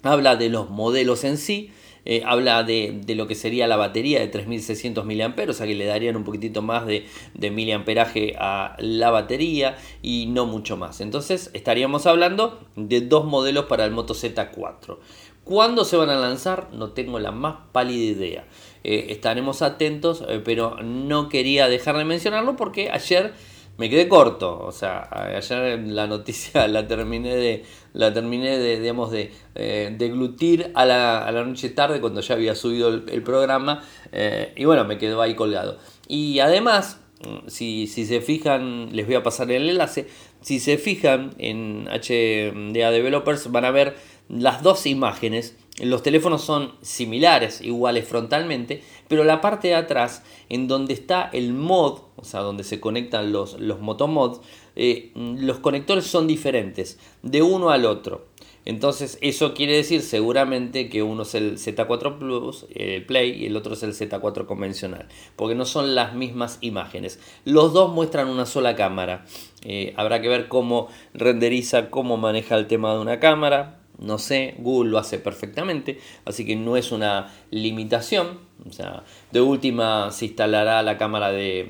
[0.04, 1.72] habla de los modelos en sí,
[2.12, 5.86] eh, habla de, lo que sería la batería de 3600 mAh, o sea que le
[5.86, 11.02] darían un poquitito más de, de miliamperaje a la batería y no mucho más.
[11.02, 14.98] Entonces estaríamos hablando de dos modelos para el Moto Z4.
[15.44, 16.70] ¿Cuándo se van a lanzar?
[16.74, 18.46] No tengo la más pálida idea.
[18.84, 23.36] Eh, estaremos atentos, eh, pero no quería dejar de mencionarlo porque ayer
[23.80, 24.60] me quedé corto.
[24.60, 27.64] O sea, ayer la noticia la terminé de,
[27.94, 32.36] la terminé de, digamos, de, eh, glutir a la, a la, noche tarde cuando ya
[32.36, 33.82] había subido el, programa.
[34.12, 35.78] Eh, y bueno, me quedó ahí colgado.
[36.10, 37.00] Y además,
[37.48, 40.08] si, si, se fijan, les voy a pasar el enlace.
[40.42, 43.96] Si se fijan en HDA Developers, van a ver
[44.28, 50.68] las dos imágenes los teléfonos son similares, iguales frontalmente, pero la parte de atrás, en
[50.68, 54.42] donde está el mod, o sea, donde se conectan los, los motomods,
[54.76, 58.28] eh, los conectores son diferentes de uno al otro.
[58.66, 62.68] Entonces, eso quiere decir seguramente que uno es el Z4 Plus,
[63.08, 67.20] Play, y el otro es el Z4 convencional, porque no son las mismas imágenes.
[67.46, 69.26] Los dos muestran una sola cámara.
[69.64, 74.56] Eh, habrá que ver cómo renderiza, cómo maneja el tema de una cámara no sé,
[74.60, 78.50] Google lo hace perfectamente, así que no es una limitación.
[78.68, 81.68] O sea, de última se instalará la cámara de,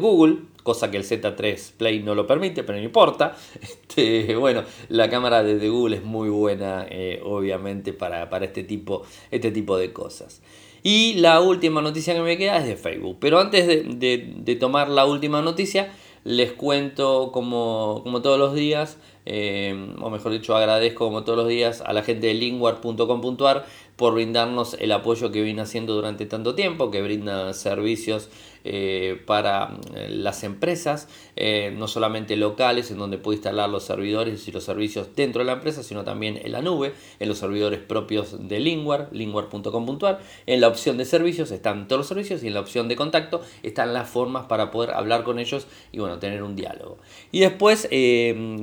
[0.00, 3.36] Google, cosa que el Z3 Play no lo permite, pero no importa.
[3.90, 9.50] Este, bueno, la cámara de, Google es muy buena, eh, obviamente, para, este, tipo, este
[9.50, 10.42] tipo de cosas.
[10.82, 13.18] Y la última noticia que me queda es de Facebook.
[13.20, 15.92] Pero antes de, tomar la última noticia,
[16.24, 18.98] les cuento como, como todos los días
[19.32, 23.64] eh, o mejor dicho, agradezco como todos los días a la gente de lingwar.com.ar
[23.94, 28.28] por brindarnos el apoyo que viene haciendo durante tanto tiempo, que brinda servicios
[28.64, 34.46] eh, para eh, las empresas, eh, no solamente locales, en donde puede instalar los servidores
[34.46, 37.80] y los servicios dentro de la empresa, sino también en la nube, en los servidores
[37.80, 40.20] propios de Lingwar, lingwar.com.ar.
[40.46, 43.40] En la opción de servicios están todos los servicios y en la opción de contacto
[43.62, 46.98] están las formas para poder hablar con ellos y bueno, tener un diálogo.
[47.32, 47.88] Y después,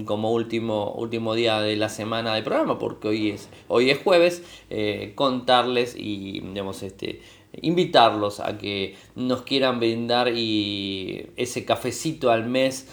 [0.05, 4.43] como último, último día de la semana de programa, porque hoy es, hoy es jueves,
[5.15, 7.21] contarles y digamos, este,
[7.53, 12.87] invitarlos a que nos quieran brindar y ese cafecito al mes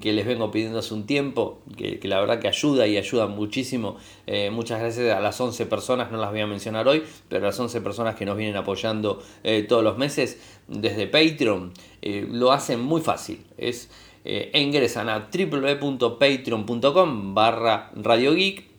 [0.00, 3.96] que les vengo pidiendo hace un tiempo, que, la verdad que ayuda y ayuda muchísimo.
[4.26, 7.60] Eh, muchas gracias a las 11 personas, no las voy a mencionar hoy, pero las
[7.60, 12.80] 11 personas que nos vienen apoyando eh, todos los meses desde Patreon, eh, lo hacen
[12.80, 13.44] muy fácil.
[13.56, 13.88] Es
[14.52, 18.34] ingresan a www.patreon.com barra Radio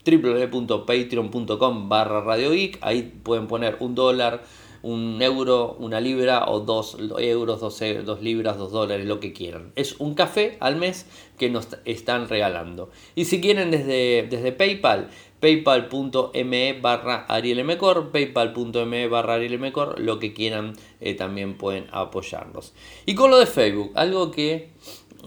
[0.05, 4.43] www.patreon.com barra Radio Ahí pueden poner un dólar,
[4.81, 9.71] un euro, una libra o dos euros, dos, dos libras, dos dólares, lo que quieran.
[9.75, 11.05] Es un café al mes
[11.37, 12.89] que nos están regalando.
[13.15, 20.73] Y si quieren desde, desde PayPal, paypal.me barra arielmcor, paypal.me barra arielmcor, lo que quieran
[20.99, 22.73] eh, también pueden apoyarnos.
[23.05, 24.69] Y con lo de Facebook, algo que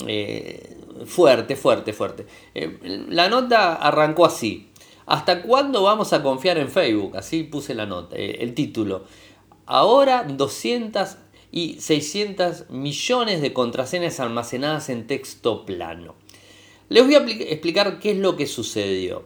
[0.07, 2.27] eh, fuerte, fuerte, fuerte.
[2.55, 4.69] Eh, la nota arrancó así.
[5.05, 7.17] ¿Hasta cuándo vamos a confiar en Facebook?
[7.17, 9.03] Así puse la nota, el título.
[9.67, 11.17] Ahora 200
[11.51, 16.15] y 600 millones de contraseñas almacenadas en texto plano.
[16.89, 19.25] Les voy a explicar qué es lo que sucedió.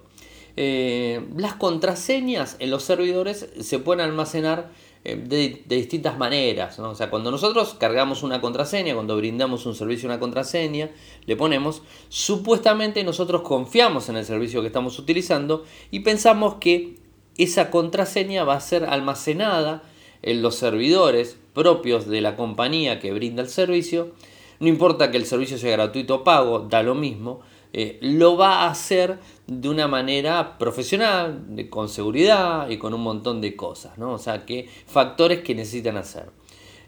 [0.58, 4.70] Eh, las contraseñas en los servidores se pueden almacenar
[5.04, 6.78] eh, de, distintas maneras.
[6.80, 10.90] O sea, cuando nosotros cargamos una contraseña, cuando brindamos un servicio una contraseña,
[11.26, 16.96] le ponemos, supuestamente nosotros confiamos en el servicio que estamos utilizando y pensamos que
[17.36, 19.82] esa contraseña va a ser almacenada
[20.26, 24.12] en los servidores propios de la compañía que brinda el servicio.
[24.60, 27.40] No importa que el servicio sea gratuito o pago, da lo mismo
[27.78, 33.42] eh, lo va a hacer de una manera profesional, con seguridad y con un montón
[33.42, 34.12] de cosas, ¿no?
[34.14, 36.30] O sea, que factores que necesitan hacer.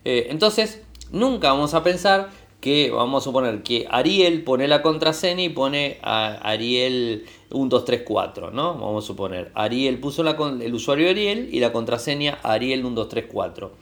[0.07, 5.43] Eh, entonces, nunca vamos a pensar que, vamos a suponer que Ariel pone la contraseña
[5.43, 8.75] y pone a Ariel 1234, ¿no?
[8.75, 13.73] Vamos a suponer, Ariel puso el usuario Ariel y la contraseña Ariel 1234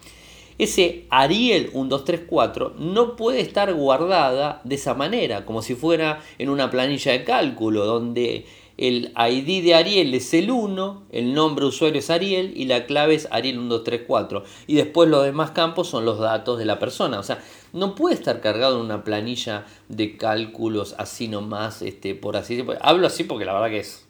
[0.59, 6.71] ese Ariel 1234 no puede estar guardada de esa manera, como si fuera en una
[6.71, 8.47] planilla de cálculo, donde
[8.79, 12.87] el ID de Ariel es el 1, el nombre de usuario es Ariel y la
[12.87, 14.45] clave es Ariel 1234.
[14.67, 17.19] Y después los demás campos son los datos de la persona.
[17.19, 22.37] O sea, no puede estar cargado en una planilla de cálculos así nomás, este, por
[22.37, 22.79] así decirlo.
[22.83, 24.07] Hablo así porque la verdad que es,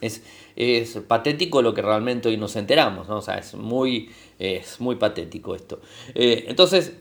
[0.00, 0.22] es,
[0.56, 3.08] es patético lo que realmente hoy nos enteramos.
[3.08, 3.18] ¿no?
[3.18, 5.80] O sea, es muy es muy patético esto.
[6.14, 6.94] Eh, entonces,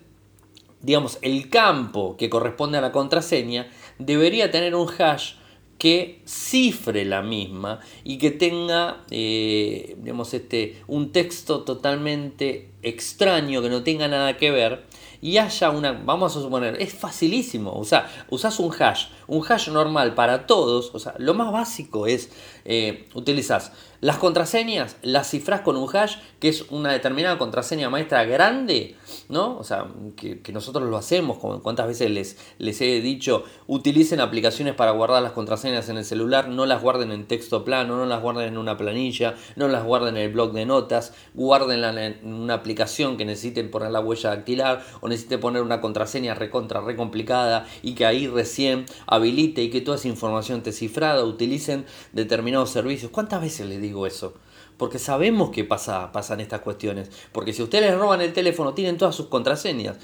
[0.81, 5.33] digamos, el campo que corresponde a la contraseña debería tener un hash
[5.77, 9.97] que cifre la misma y que tenga eh,
[10.31, 14.85] este, un texto totalmente extraño que no tenga nada que ver
[15.21, 19.69] y haya una, vamos a suponer, es facilísimo, o sea, usas un hash, un hash
[19.69, 22.29] normal para todos, o sea, lo más básico es,
[22.63, 23.71] eh, utilizas
[24.05, 28.95] las contraseñas, las cifras con un hash, que es una determinada contraseña maestra grande,
[29.29, 29.57] ¿no?
[29.57, 32.11] O sea, que, nosotros lo hacemos, como cuántas veces
[32.59, 37.11] les, he dicho, utilicen aplicaciones para guardar las contraseñas en el celular, no las guarden
[37.11, 40.53] en texto plano, no las guarden en una planilla, no las guarden en el blog
[40.53, 45.63] de notas, guárdenla en una aplicación que necesiten poner la huella dactilar o necesiten poner
[45.63, 50.59] una contraseña recontra, re complicada y que ahí recién habilite y que toda esa información
[50.59, 53.09] esté cifrada, utilicen determinados servicios.
[53.09, 53.94] ¿Cuántas veces les digo?
[54.05, 54.33] Eso.
[54.77, 57.09] Porque sabemos que pasa, pasan estas cuestiones.
[57.31, 59.97] Porque si ustedes roban el teléfono, tienen todas sus contraseñas.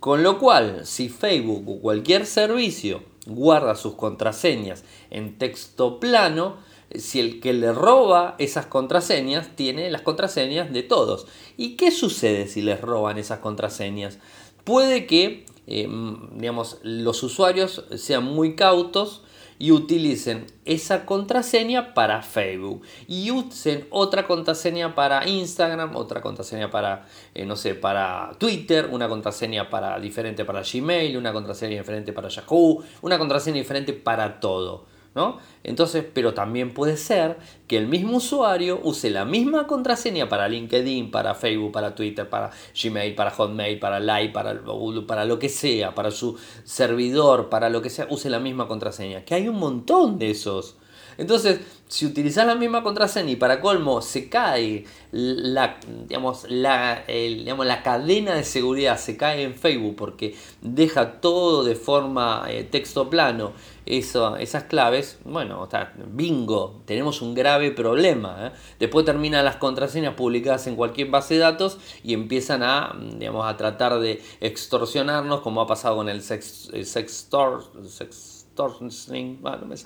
[0.00, 6.56] Con lo cual, si Facebook o cualquier servicio guarda sus contraseñas en texto plano,
[6.94, 11.26] si el que le roba esas contraseñas tiene las contraseñas de todos.
[11.56, 14.18] ¿Y qué sucede si les roban esas contraseñas?
[14.64, 15.88] Puede que eh,
[16.36, 19.22] digamos, los usuarios sean muy cautos
[19.58, 27.06] y utilicen esa contraseña para Facebook y usen otra contraseña para Instagram, otra contraseña para,
[27.34, 32.28] eh, no sé, para Twitter, una contraseña para, diferente para Gmail, una contraseña diferente para
[32.28, 34.95] Yahoo, una contraseña diferente para todo.
[35.64, 41.10] Entonces, pero también puede ser que el mismo usuario use la misma contraseña para LinkedIn,
[41.10, 42.50] para Facebook, para Twitter, para
[42.80, 44.60] Gmail, para Hotmail, para Live, para,
[45.06, 49.24] para lo que sea, para su servidor, para lo que sea, use la misma contraseña.
[49.24, 50.76] Que hay un montón de esos.
[51.18, 57.64] Entonces, si utilizas la misma contraseña y para colmo se cae la, digamos, la, digamos,
[57.64, 63.08] la cadena de seguridad, se cae en Facebook porque deja todo de forma eh, texto
[63.08, 63.52] plano,
[63.86, 68.48] eso, esas claves, bueno, está bingo, tenemos un grave problema.
[68.48, 68.52] ¿eh?
[68.80, 73.56] Después terminan las contraseñas publicadas en cualquier base de datos y empiezan a, digamos, a
[73.56, 76.70] tratar de extorsionarnos como ha pasado con el sex
[78.56, 79.76] no me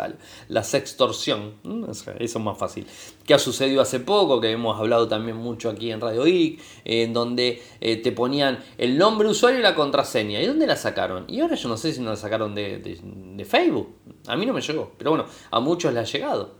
[0.48, 1.54] la sextorsión,
[1.94, 2.86] eso es más fácil,
[3.24, 7.12] que ha sucedido hace poco, que hemos hablado también mucho aquí en Radio IC, en
[7.12, 11.24] donde eh, te ponían el nombre usuario y la contraseña, ¿y dónde la sacaron?
[11.28, 13.94] Y ahora yo no sé si no la sacaron de, Facebook,
[14.26, 16.54] a mí no me llegó, pero bueno, a muchos le ha llegado.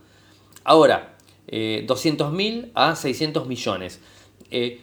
[0.63, 3.99] Ahora, eh, 200.000 a 600 millones.
[4.51, 4.81] Eh,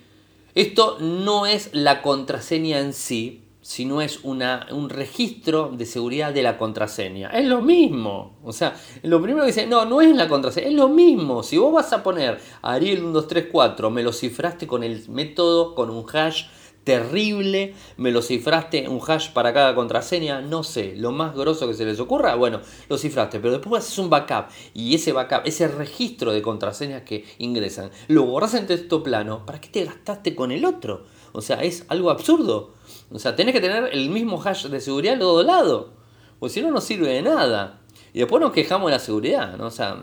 [0.54, 6.32] esto no es la contraseña en sí, si no es una, un registro de seguridad
[6.32, 7.28] de la contraseña?
[7.28, 8.38] Es lo mismo.
[8.42, 11.42] O sea, lo primero que dice, no, no es la contraseña, es lo mismo.
[11.42, 16.06] Si vos vas a poner Ariel 1234, me lo cifraste con el método, con un
[16.10, 16.46] hash
[16.82, 21.74] terrible, me lo cifraste un hash para cada contraseña, no sé, lo más grosso que
[21.74, 25.68] se les ocurra, bueno, lo cifraste, pero después haces un backup y ese backup, ese
[25.68, 30.52] registro de contraseñas que ingresan, lo borras en texto plano, ¿para qué te gastaste con
[30.52, 31.17] el otro?
[31.38, 32.74] O sea, es algo absurdo.
[33.12, 35.92] O sea, tenés que tener el mismo hash de seguridad al todo lado.
[36.40, 37.80] Porque si no, no sirve de nada.
[38.12, 39.66] Y después nos quejamos de la seguridad, ¿no?
[39.66, 40.02] O sea,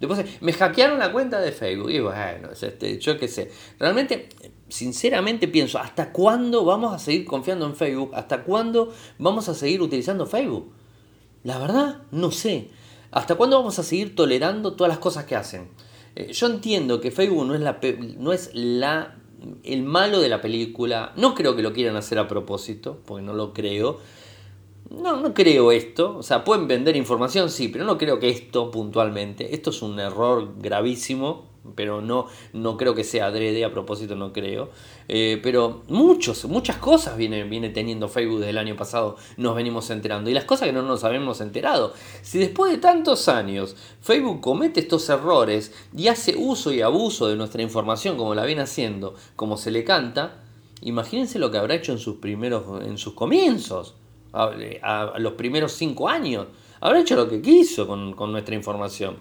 [0.00, 1.90] después me hackearon la cuenta de Facebook.
[1.90, 3.52] Y bueno, este, yo qué sé.
[3.78, 4.28] Realmente,
[4.68, 8.10] sinceramente pienso, ¿hasta cuándo vamos a seguir confiando en Facebook?
[8.12, 10.72] ¿Hasta cuándo vamos a seguir utilizando Facebook?
[11.44, 12.70] La verdad, no sé.
[13.12, 15.70] ¿Hasta cuándo vamos a seguir tolerando todas las cosas que hacen?
[16.16, 17.78] Eh, yo entiendo que Facebook no es la,
[18.18, 19.18] no es la
[19.62, 21.12] el malo de la película.
[21.16, 23.98] No creo que lo quieran hacer a propósito, porque no lo creo.
[24.90, 26.16] No, no creo esto.
[26.18, 29.54] O sea, pueden vender información, sí, pero no creo que esto puntualmente.
[29.54, 34.32] Esto es un error gravísimo pero no, no creo que sea adrede, a propósito no
[34.32, 34.70] creo.
[35.08, 39.90] Eh, pero muchos, muchas cosas viene, viene teniendo Facebook desde el año pasado, nos venimos
[39.90, 40.30] enterando.
[40.30, 41.92] Y las cosas que no nos habíamos enterado.
[42.22, 47.36] Si después de tantos años Facebook comete estos errores y hace uso y abuso de
[47.36, 50.42] nuestra información como la viene haciendo, como se le canta,
[50.82, 53.94] imagínense lo que habrá hecho en sus primeros, en sus comienzos,
[54.32, 56.46] a, los primeros cinco años.
[56.80, 59.16] Habrá hecho lo que quiso con, con nuestra información.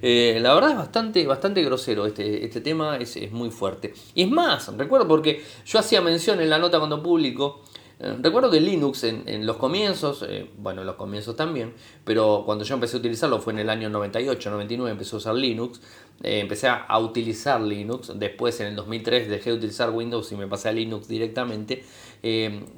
[0.00, 3.92] Eh, la verdad es bastante, bastante grosero este, este tema, es, muy fuerte.
[4.14, 7.62] Y es más, recuerdo porque yo hacía mención en la nota cuando publico,
[8.00, 11.74] eh, recuerdo que Linux en, los comienzos, eh, bueno, en los comienzos también,
[12.04, 15.34] pero cuando yo empecé a utilizarlo fue en el año 98, 99 empecé a usar
[15.34, 15.80] Linux,
[16.22, 20.68] empecé a, utilizar Linux, después en el 2003 dejé de utilizar Windows y me pasé
[20.68, 21.84] a Linux directamente.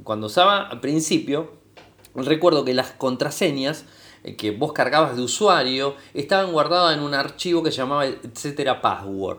[0.02, 1.52] cuando usaba al principio,
[2.14, 3.84] recuerdo que las contraseñas,
[4.32, 9.38] que vos cargabas de usuario estaban guardadas en un archivo que se llamaba etcétera password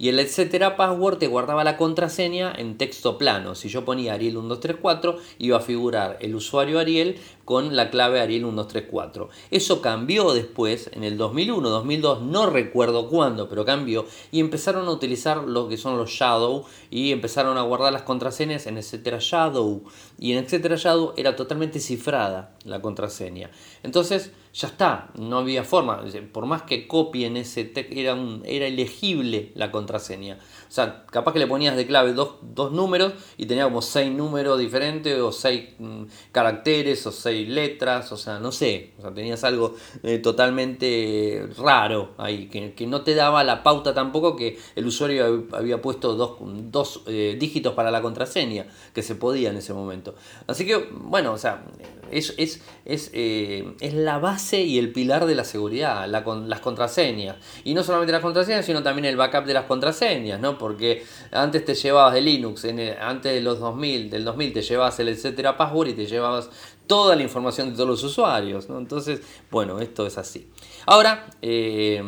[0.00, 3.54] y el etcétera password te guardaba la contraseña en texto plano.
[3.54, 8.44] Si yo ponía Ariel 1234, iba a figurar el usuario Ariel con la clave Ariel
[8.44, 9.28] 1234.
[9.50, 14.90] Eso cambió después, en el 2001, 2002, no recuerdo cuándo, pero cambió, y empezaron a
[14.90, 19.82] utilizar lo que son los Shadow, y empezaron a guardar las contraseñas en etcétera Shadow,
[20.18, 23.50] y en etcétera Shadow era totalmente cifrada la contraseña.
[23.82, 29.70] Entonces, ya está, no había forma, por más que copien ese era, era elegible la
[29.70, 30.38] contraseña.
[30.70, 34.56] O sea, capaz que le ponías de clave dos, números y tenía como seis números
[34.56, 39.42] diferentes, o seis mm, caracteres, o seis letras, o sea, no sé, o sea, tenías
[39.42, 45.48] algo eh, totalmente raro ahí, que, no te daba la pauta tampoco que el usuario
[45.54, 46.36] había puesto dos,
[46.70, 50.14] dos eh, dígitos para la contraseña, que se podía en ese momento.
[50.46, 51.64] Así que, bueno, o sea,
[52.10, 56.60] es, es, es, eh, es la base y el pilar de la seguridad, la, las
[56.60, 57.36] contraseñas.
[57.64, 60.58] Y no solamente las contraseñas, sino también el backup de las contraseñas, ¿no?
[60.60, 61.02] Porque
[61.32, 62.66] antes te llevabas de Linux,
[63.00, 66.50] antes de los 2000, del 2000 te llevabas el etcétera password y te llevabas
[66.86, 68.78] toda la información de todos los usuarios, ¿no?
[68.78, 70.48] Entonces, bueno, esto es así.
[70.86, 72.02] Ahora, eh,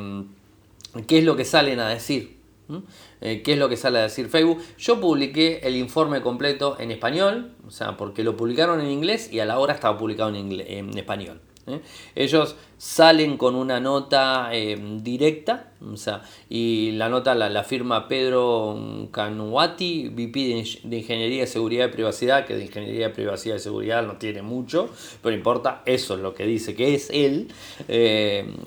[1.07, 2.36] ¿qué es lo que salen a decir?
[2.68, 2.78] ¿Mm?
[3.22, 4.61] Eh, ¿Qué es lo que sale a decir Facebook?
[4.78, 9.40] Yo publiqué el informe completo en español, o sea, porque lo publicaron en inglés y
[9.40, 11.40] a la hora estaba publicado en español.
[11.66, 11.80] ¿Eh?
[12.14, 19.08] Ellos salen con una nota eh, directa, o sea, y la nota la, firma Pedro
[19.10, 24.04] Canuati, VP de, Ingeniería de Seguridad y Privacidad, que de Ingeniería de Privacidad y Seguridad
[24.04, 24.88] no tiene mucho,
[25.22, 27.48] pero importa, eso es lo que dice que es él.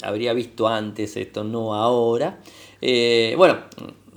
[0.01, 2.39] habría visto antes esto, no ahora.
[2.81, 3.57] Eh, bueno,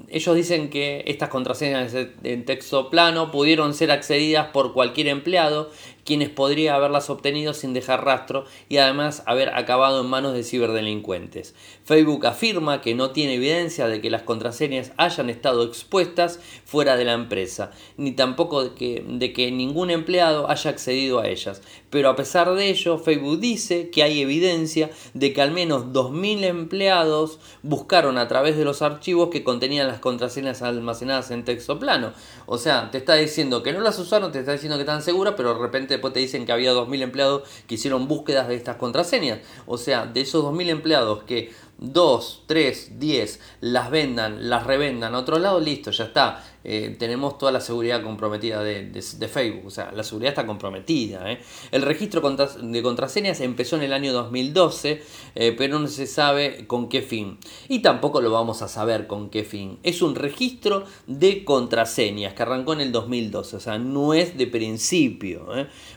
[0.09, 5.71] ellos dicen que estas contraseñas en texto plano pudieron ser accedidas por cualquier empleado
[6.09, 11.55] quienes podría haberlas obtenido sin dejar rastro y además haber acabado en manos de ciberdelincuentes.
[11.85, 17.05] Facebook afirma que no tiene evidencia de que las contraseñas hayan estado expuestas fuera de
[17.05, 21.61] la empresa, ni tampoco de que, de que ningún empleado haya accedido a ellas.
[21.91, 26.45] Pero a pesar de ello, Facebook dice que hay evidencia de que al menos 2.000
[26.45, 32.15] empleados buscaron a través de los archivos que contenían las contraseñas almacenadas en texto plano.
[32.47, 35.35] O sea, te está diciendo que no las usaron, te está diciendo que están seguras,
[35.37, 38.77] pero de repente después te dicen que había 2.000 empleados que hicieron búsquedas de estas
[38.77, 39.41] contraseñas.
[39.67, 45.19] O sea, de esos 2.000 empleados que 2, 3, 10 las vendan, las revendan a
[45.19, 46.45] otro lado, listo, ya está.
[46.65, 49.67] Eh, tenemos toda la seguridad comprometida de, Facebook.
[49.67, 51.31] O sea, la seguridad está comprometida.
[51.31, 51.39] ¿eh?
[51.71, 55.03] El registro de contraseñas empezó en el año 2012,
[55.35, 57.39] eh, pero no se sabe con qué fin.
[57.69, 59.79] Y tampoco lo vamos a saber con qué fin.
[59.83, 63.57] Es un registro de contraseñas que arrancó en el 2012.
[63.57, 65.47] O sea, no es de principio.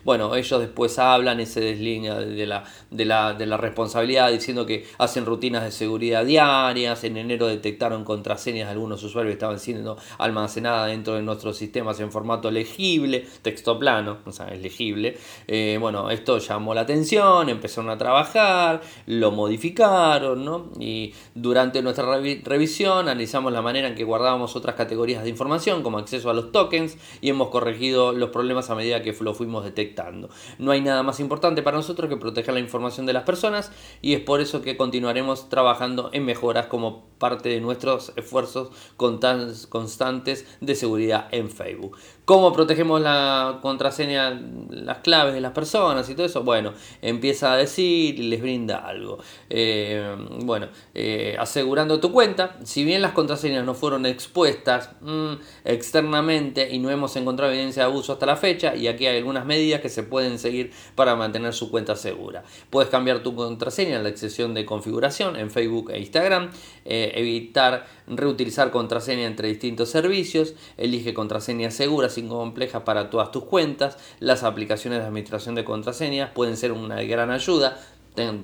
[0.03, 4.65] Bueno, ellos después hablan y se deslinean de la, de, la, de la responsabilidad diciendo
[4.65, 7.03] que hacen rutinas de seguridad diarias.
[7.03, 11.99] En enero detectaron contraseñas de algunos usuarios que estaban siendo almacenadas dentro de nuestros sistemas
[11.99, 15.17] en formato legible, texto plano, o sea, es legible.
[15.47, 20.69] Eh, bueno, esto llamó la atención, empezaron a trabajar, lo modificaron, ¿no?
[20.79, 22.05] Y durante nuestra
[22.43, 26.51] revisión analizamos la manera en que guardábamos otras categorías de información, como acceso a los
[26.51, 30.29] tokens, y hemos corregido los problemas a medida que lo fuimos detectando.
[30.57, 33.71] No hay nada más importante para nosotros que proteger la información de las personas,
[34.01, 40.40] y es por eso que continuaremos trabajando en mejoras como parte de nuestros esfuerzos constantes
[40.59, 41.97] de seguridad en Facebook.
[42.25, 44.39] ¿Cómo protegemos la contraseña,
[44.69, 46.43] las claves de las personas y todo eso?
[46.43, 46.71] Bueno,
[47.01, 49.19] empieza a decir y les brinda algo.
[49.49, 50.15] Eh,
[50.45, 55.33] bueno, eh, asegurando tu cuenta, si bien las contraseñas no fueron expuestas mm,
[55.65, 59.45] externamente y no hemos encontrado evidencia de abuso hasta la fecha, y aquí hay algunas
[59.45, 62.43] medidas que se pueden seguir para mantener su cuenta segura.
[62.69, 66.51] Puedes cambiar tu contraseña en la sección de configuración en Facebook e Instagram,
[66.85, 70.30] eh, evitar reutilizar contraseña entre distintos servicios,
[70.77, 76.31] elige contraseñas seguras y complejas para todas tus cuentas, las aplicaciones de administración de contraseñas
[76.31, 77.79] pueden ser una gran ayuda,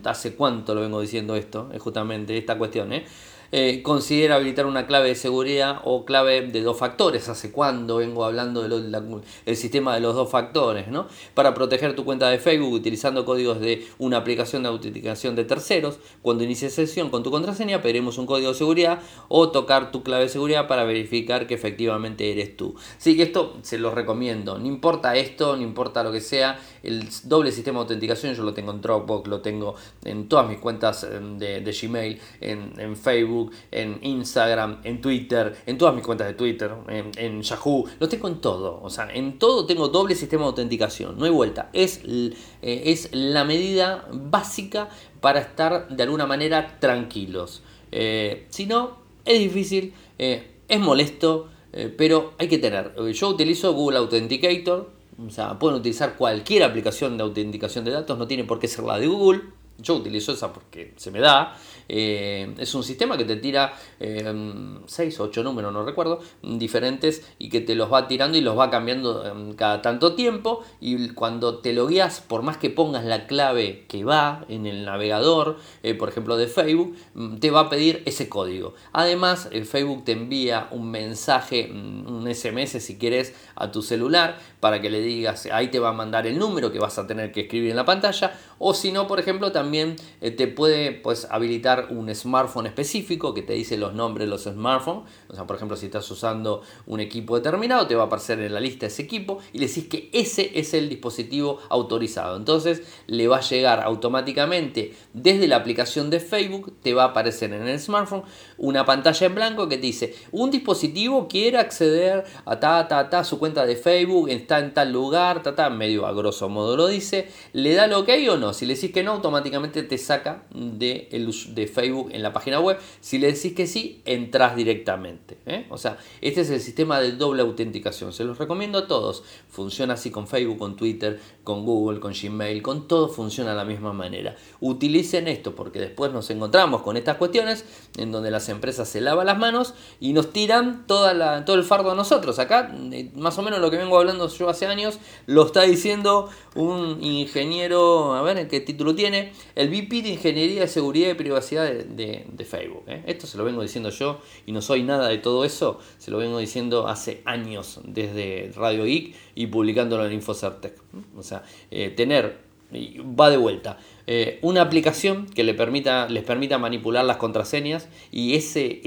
[0.06, 3.06] hace cuánto lo vengo diciendo esto, es justamente esta cuestión, ¿eh?
[3.52, 7.30] Eh, considera habilitar una clave de seguridad o clave de dos factores.
[7.30, 10.90] ¿Hace cuándo vengo hablando del sistema de los dos factores?
[10.90, 11.08] ¿no?
[11.34, 16.00] Para proteger tu cuenta de Facebook utilizando códigos de una aplicación de autenticación de terceros.
[16.22, 20.24] Cuando inicies sesión con tu contraseña, pediremos un código de seguridad o tocar tu clave
[20.24, 22.76] de seguridad para verificar que efectivamente eres tú.
[22.98, 24.58] Así que esto se lo recomiendo.
[24.60, 28.54] No importa esto, no importa lo que sea, el doble sistema de autenticación yo lo
[28.54, 33.37] tengo en Dropbox, lo tengo en todas mis cuentas eh, de, Gmail, en Facebook
[33.72, 38.42] en Instagram, en Twitter, en todas mis cuentas de Twitter, en, Yahoo, lo tengo en
[38.42, 38.80] todo.
[38.82, 41.70] O sea, en todo tengo doble sistema de autenticación, no hay vuelta.
[41.74, 44.90] Es, eh, es la medida básica
[45.22, 47.64] para estar de alguna manera tranquilos.
[47.92, 51.50] Eh, si no, es difícil, eh, es molesto,
[51.96, 52.96] pero hay que tener.
[53.14, 54.90] Yo utilizo Google Authenticator,
[55.24, 58.84] o sea, pueden utilizar cualquier aplicación de autenticación de datos, no tiene por qué ser
[58.84, 59.42] la de Google.
[59.80, 61.56] Yo utilizo esa porque se me da.
[61.90, 67.50] Eh, es un sistema que te tira 6 o 8 números, no recuerdo, diferentes y
[67.50, 70.64] que te los va tirando y los va cambiando em, cada tanto tiempo.
[70.82, 74.86] Y cuando te lo guías, por más que pongas la clave que va en el
[74.86, 78.74] navegador, eh, por ejemplo de Facebook, mm, te va a pedir ese código.
[78.94, 84.40] Además, el Facebook te envía un mensaje, mm, un SMS si quieres, a tu celular
[84.60, 87.32] para que le digas, ahí te va a mandar el número que vas a tener
[87.32, 88.38] que escribir en la pantalla.
[88.60, 93.44] O si no, por ejemplo, también eh, te puede pues, habilitar un smartphone específico que
[93.44, 95.04] te dice los nombres de los smartphones.
[95.28, 98.54] O sea, por ejemplo, si estás usando un equipo determinado, te va a aparecer en
[98.54, 102.36] la lista ese equipo y le decís que ese es el dispositivo autorizado.
[102.36, 107.54] Entonces le va a llegar automáticamente desde la aplicación de Facebook, te va a aparecer
[107.54, 108.24] en el smartphone
[108.58, 113.24] una pantalla en blanco que te dice un dispositivo quiere acceder a ta, ta, ta,
[113.24, 117.30] su cuenta de Facebook, está en tal lugar, ta, medio a grosso modo lo dice,
[117.52, 118.54] le da el ok o no.
[118.54, 122.78] Si le decís que no, automáticamente te saca de, Facebook en la página web.
[123.02, 125.38] Si le decís que sí, entras directamente.
[125.46, 125.66] ¿eh?
[125.70, 128.14] O sea, este es el sistema de doble autenticación.
[128.14, 129.24] Se los recomiendo a todos.
[129.50, 133.66] Funciona así con Facebook, con Twitter, con Google, con Gmail, con todo funciona de la
[133.66, 134.38] misma manera.
[134.62, 137.66] Utilicen esto porque después nos encontramos con estas cuestiones
[137.98, 141.96] en donde las empresas se lavan las manos y nos tiran todo el fardo a
[141.96, 142.40] nosotros.
[142.40, 146.30] Acá, eh, más o menos lo que vengo hablando yo hace años, lo está diciendo
[146.56, 151.72] un ingeniero, a ver qué título tiene, el VP de Ingeniería de Seguridad y Privacidad
[151.72, 152.84] de, Facebook.
[152.88, 153.04] ¿eh?
[153.08, 156.18] Esto se lo vengo diciendo yo y no soy nada de todo eso, se lo
[156.18, 160.82] vengo diciendo hace años desde Radio Geek y publicándolo en Infocertec.
[161.18, 162.40] O sea, eh, tener,
[162.74, 163.78] va de vuelta,
[164.08, 168.82] eh, una aplicación que les permita manipular las contraseñas y ese,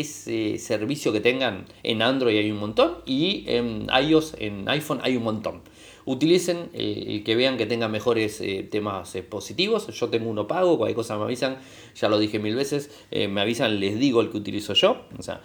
[0.59, 5.25] servicio que tengan en Android hay un montón y en iOS, en iPhone hay un
[5.25, 5.63] montón
[6.05, 9.87] utilicen eh, que vean que tengan mejores eh, temas eh, positivos.
[9.89, 11.59] Yo tengo uno pago, cualquier cosa me avisan,
[11.95, 15.05] ya lo dije mil veces, me avisan, les digo el que utilizo yo.
[15.19, 15.41] O sea,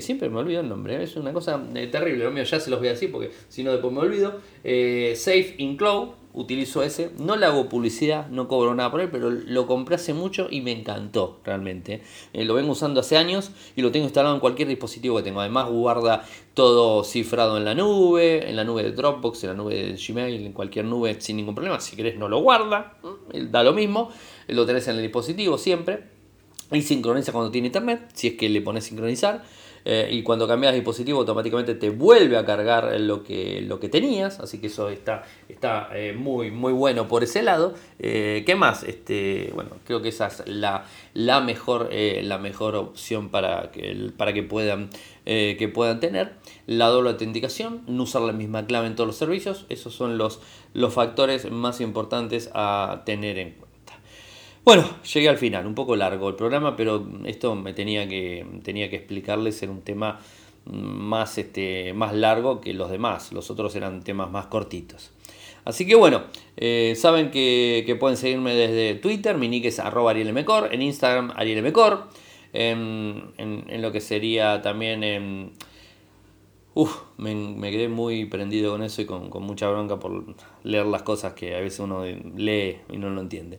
[0.00, 3.10] siempre me olvido el nombre, es una cosa terrible, ya se los voy a decir
[3.12, 4.40] porque si no después me olvido.
[4.62, 7.10] Safe in Cloud utilizo ese.
[7.18, 10.60] No le hago publicidad, no cobro nada por él, pero lo compré hace mucho y
[10.60, 12.02] me encantó realmente.
[12.32, 15.40] Eh, lo vengo usando hace años y lo tengo instalado en cualquier dispositivo que tengo.
[15.40, 16.24] Además guarda
[16.54, 20.46] todo cifrado en la nube, en la nube de Dropbox, en la nube de Gmail,
[20.46, 21.80] en cualquier nube sin ningún problema.
[21.80, 22.98] Si querés no lo guarda,
[23.32, 24.10] da lo mismo.
[24.48, 26.19] Lo tenés en el dispositivo siempre.
[26.72, 29.42] Y sincroniza cuando tiene internet, si es que le pones sincronizar.
[29.84, 34.38] Eh, y cuando cambias dispositivo automáticamente te vuelve a cargar lo que, lo que tenías,
[34.40, 37.74] así que eso está, está eh, muy, muy bueno por ese lado.
[37.98, 38.82] Eh, ¿Qué más?
[38.82, 44.32] Este, bueno, creo que esa es la, la, mejor, la mejor opción para que, para
[44.32, 44.90] que, puedan,
[45.24, 46.34] que puedan tener.
[46.66, 50.40] La doble autenticación, no usar la misma clave en todos los servicios, esos son los,
[50.74, 53.69] los factores más importantes a tener en cuenta.
[54.64, 58.90] Bueno, llegué al final, un poco largo el programa, pero esto me tenía que, tenía
[58.90, 60.20] que explicarles, era un tema
[60.66, 65.12] más, este, más largo que los demás, los otros eran temas más cortitos.
[65.64, 66.24] Así que bueno,
[66.56, 72.08] eh, saben que, pueden seguirme desde Twitter, mi nick es arroba arielmcor, en Instagram arielmcor,
[72.52, 75.52] en, en, lo que sería también en...
[76.74, 81.02] Uf, me, quedé muy prendido con eso y con, con mucha bronca por leer las
[81.02, 83.58] cosas que a veces uno lee y no lo entiende.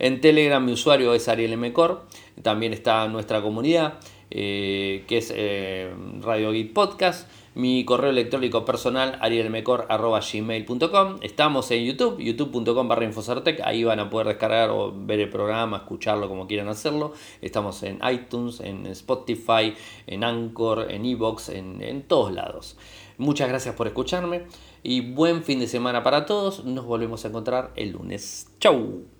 [0.00, 2.06] En Telegram mi usuario es Ariel Mcor.
[2.42, 5.92] También está nuestra comunidad, eh, que es eh,
[6.22, 7.30] Radio Geek Podcast.
[7.54, 11.16] Mi correo electrónico personal, arielmecor.gmail.com.
[11.20, 13.10] Estamos en YouTube, youtube.com barra.
[13.64, 17.12] Ahí van a poder descargar o ver el programa, escucharlo como quieran hacerlo.
[17.42, 19.74] Estamos en iTunes, en Spotify,
[20.06, 22.78] en Anchor, en Evox, en, en todos lados.
[23.18, 24.44] Muchas gracias por escucharme
[24.82, 26.64] y buen fin de semana para todos.
[26.64, 28.48] Nos volvemos a encontrar el lunes.
[28.60, 29.04] Chau.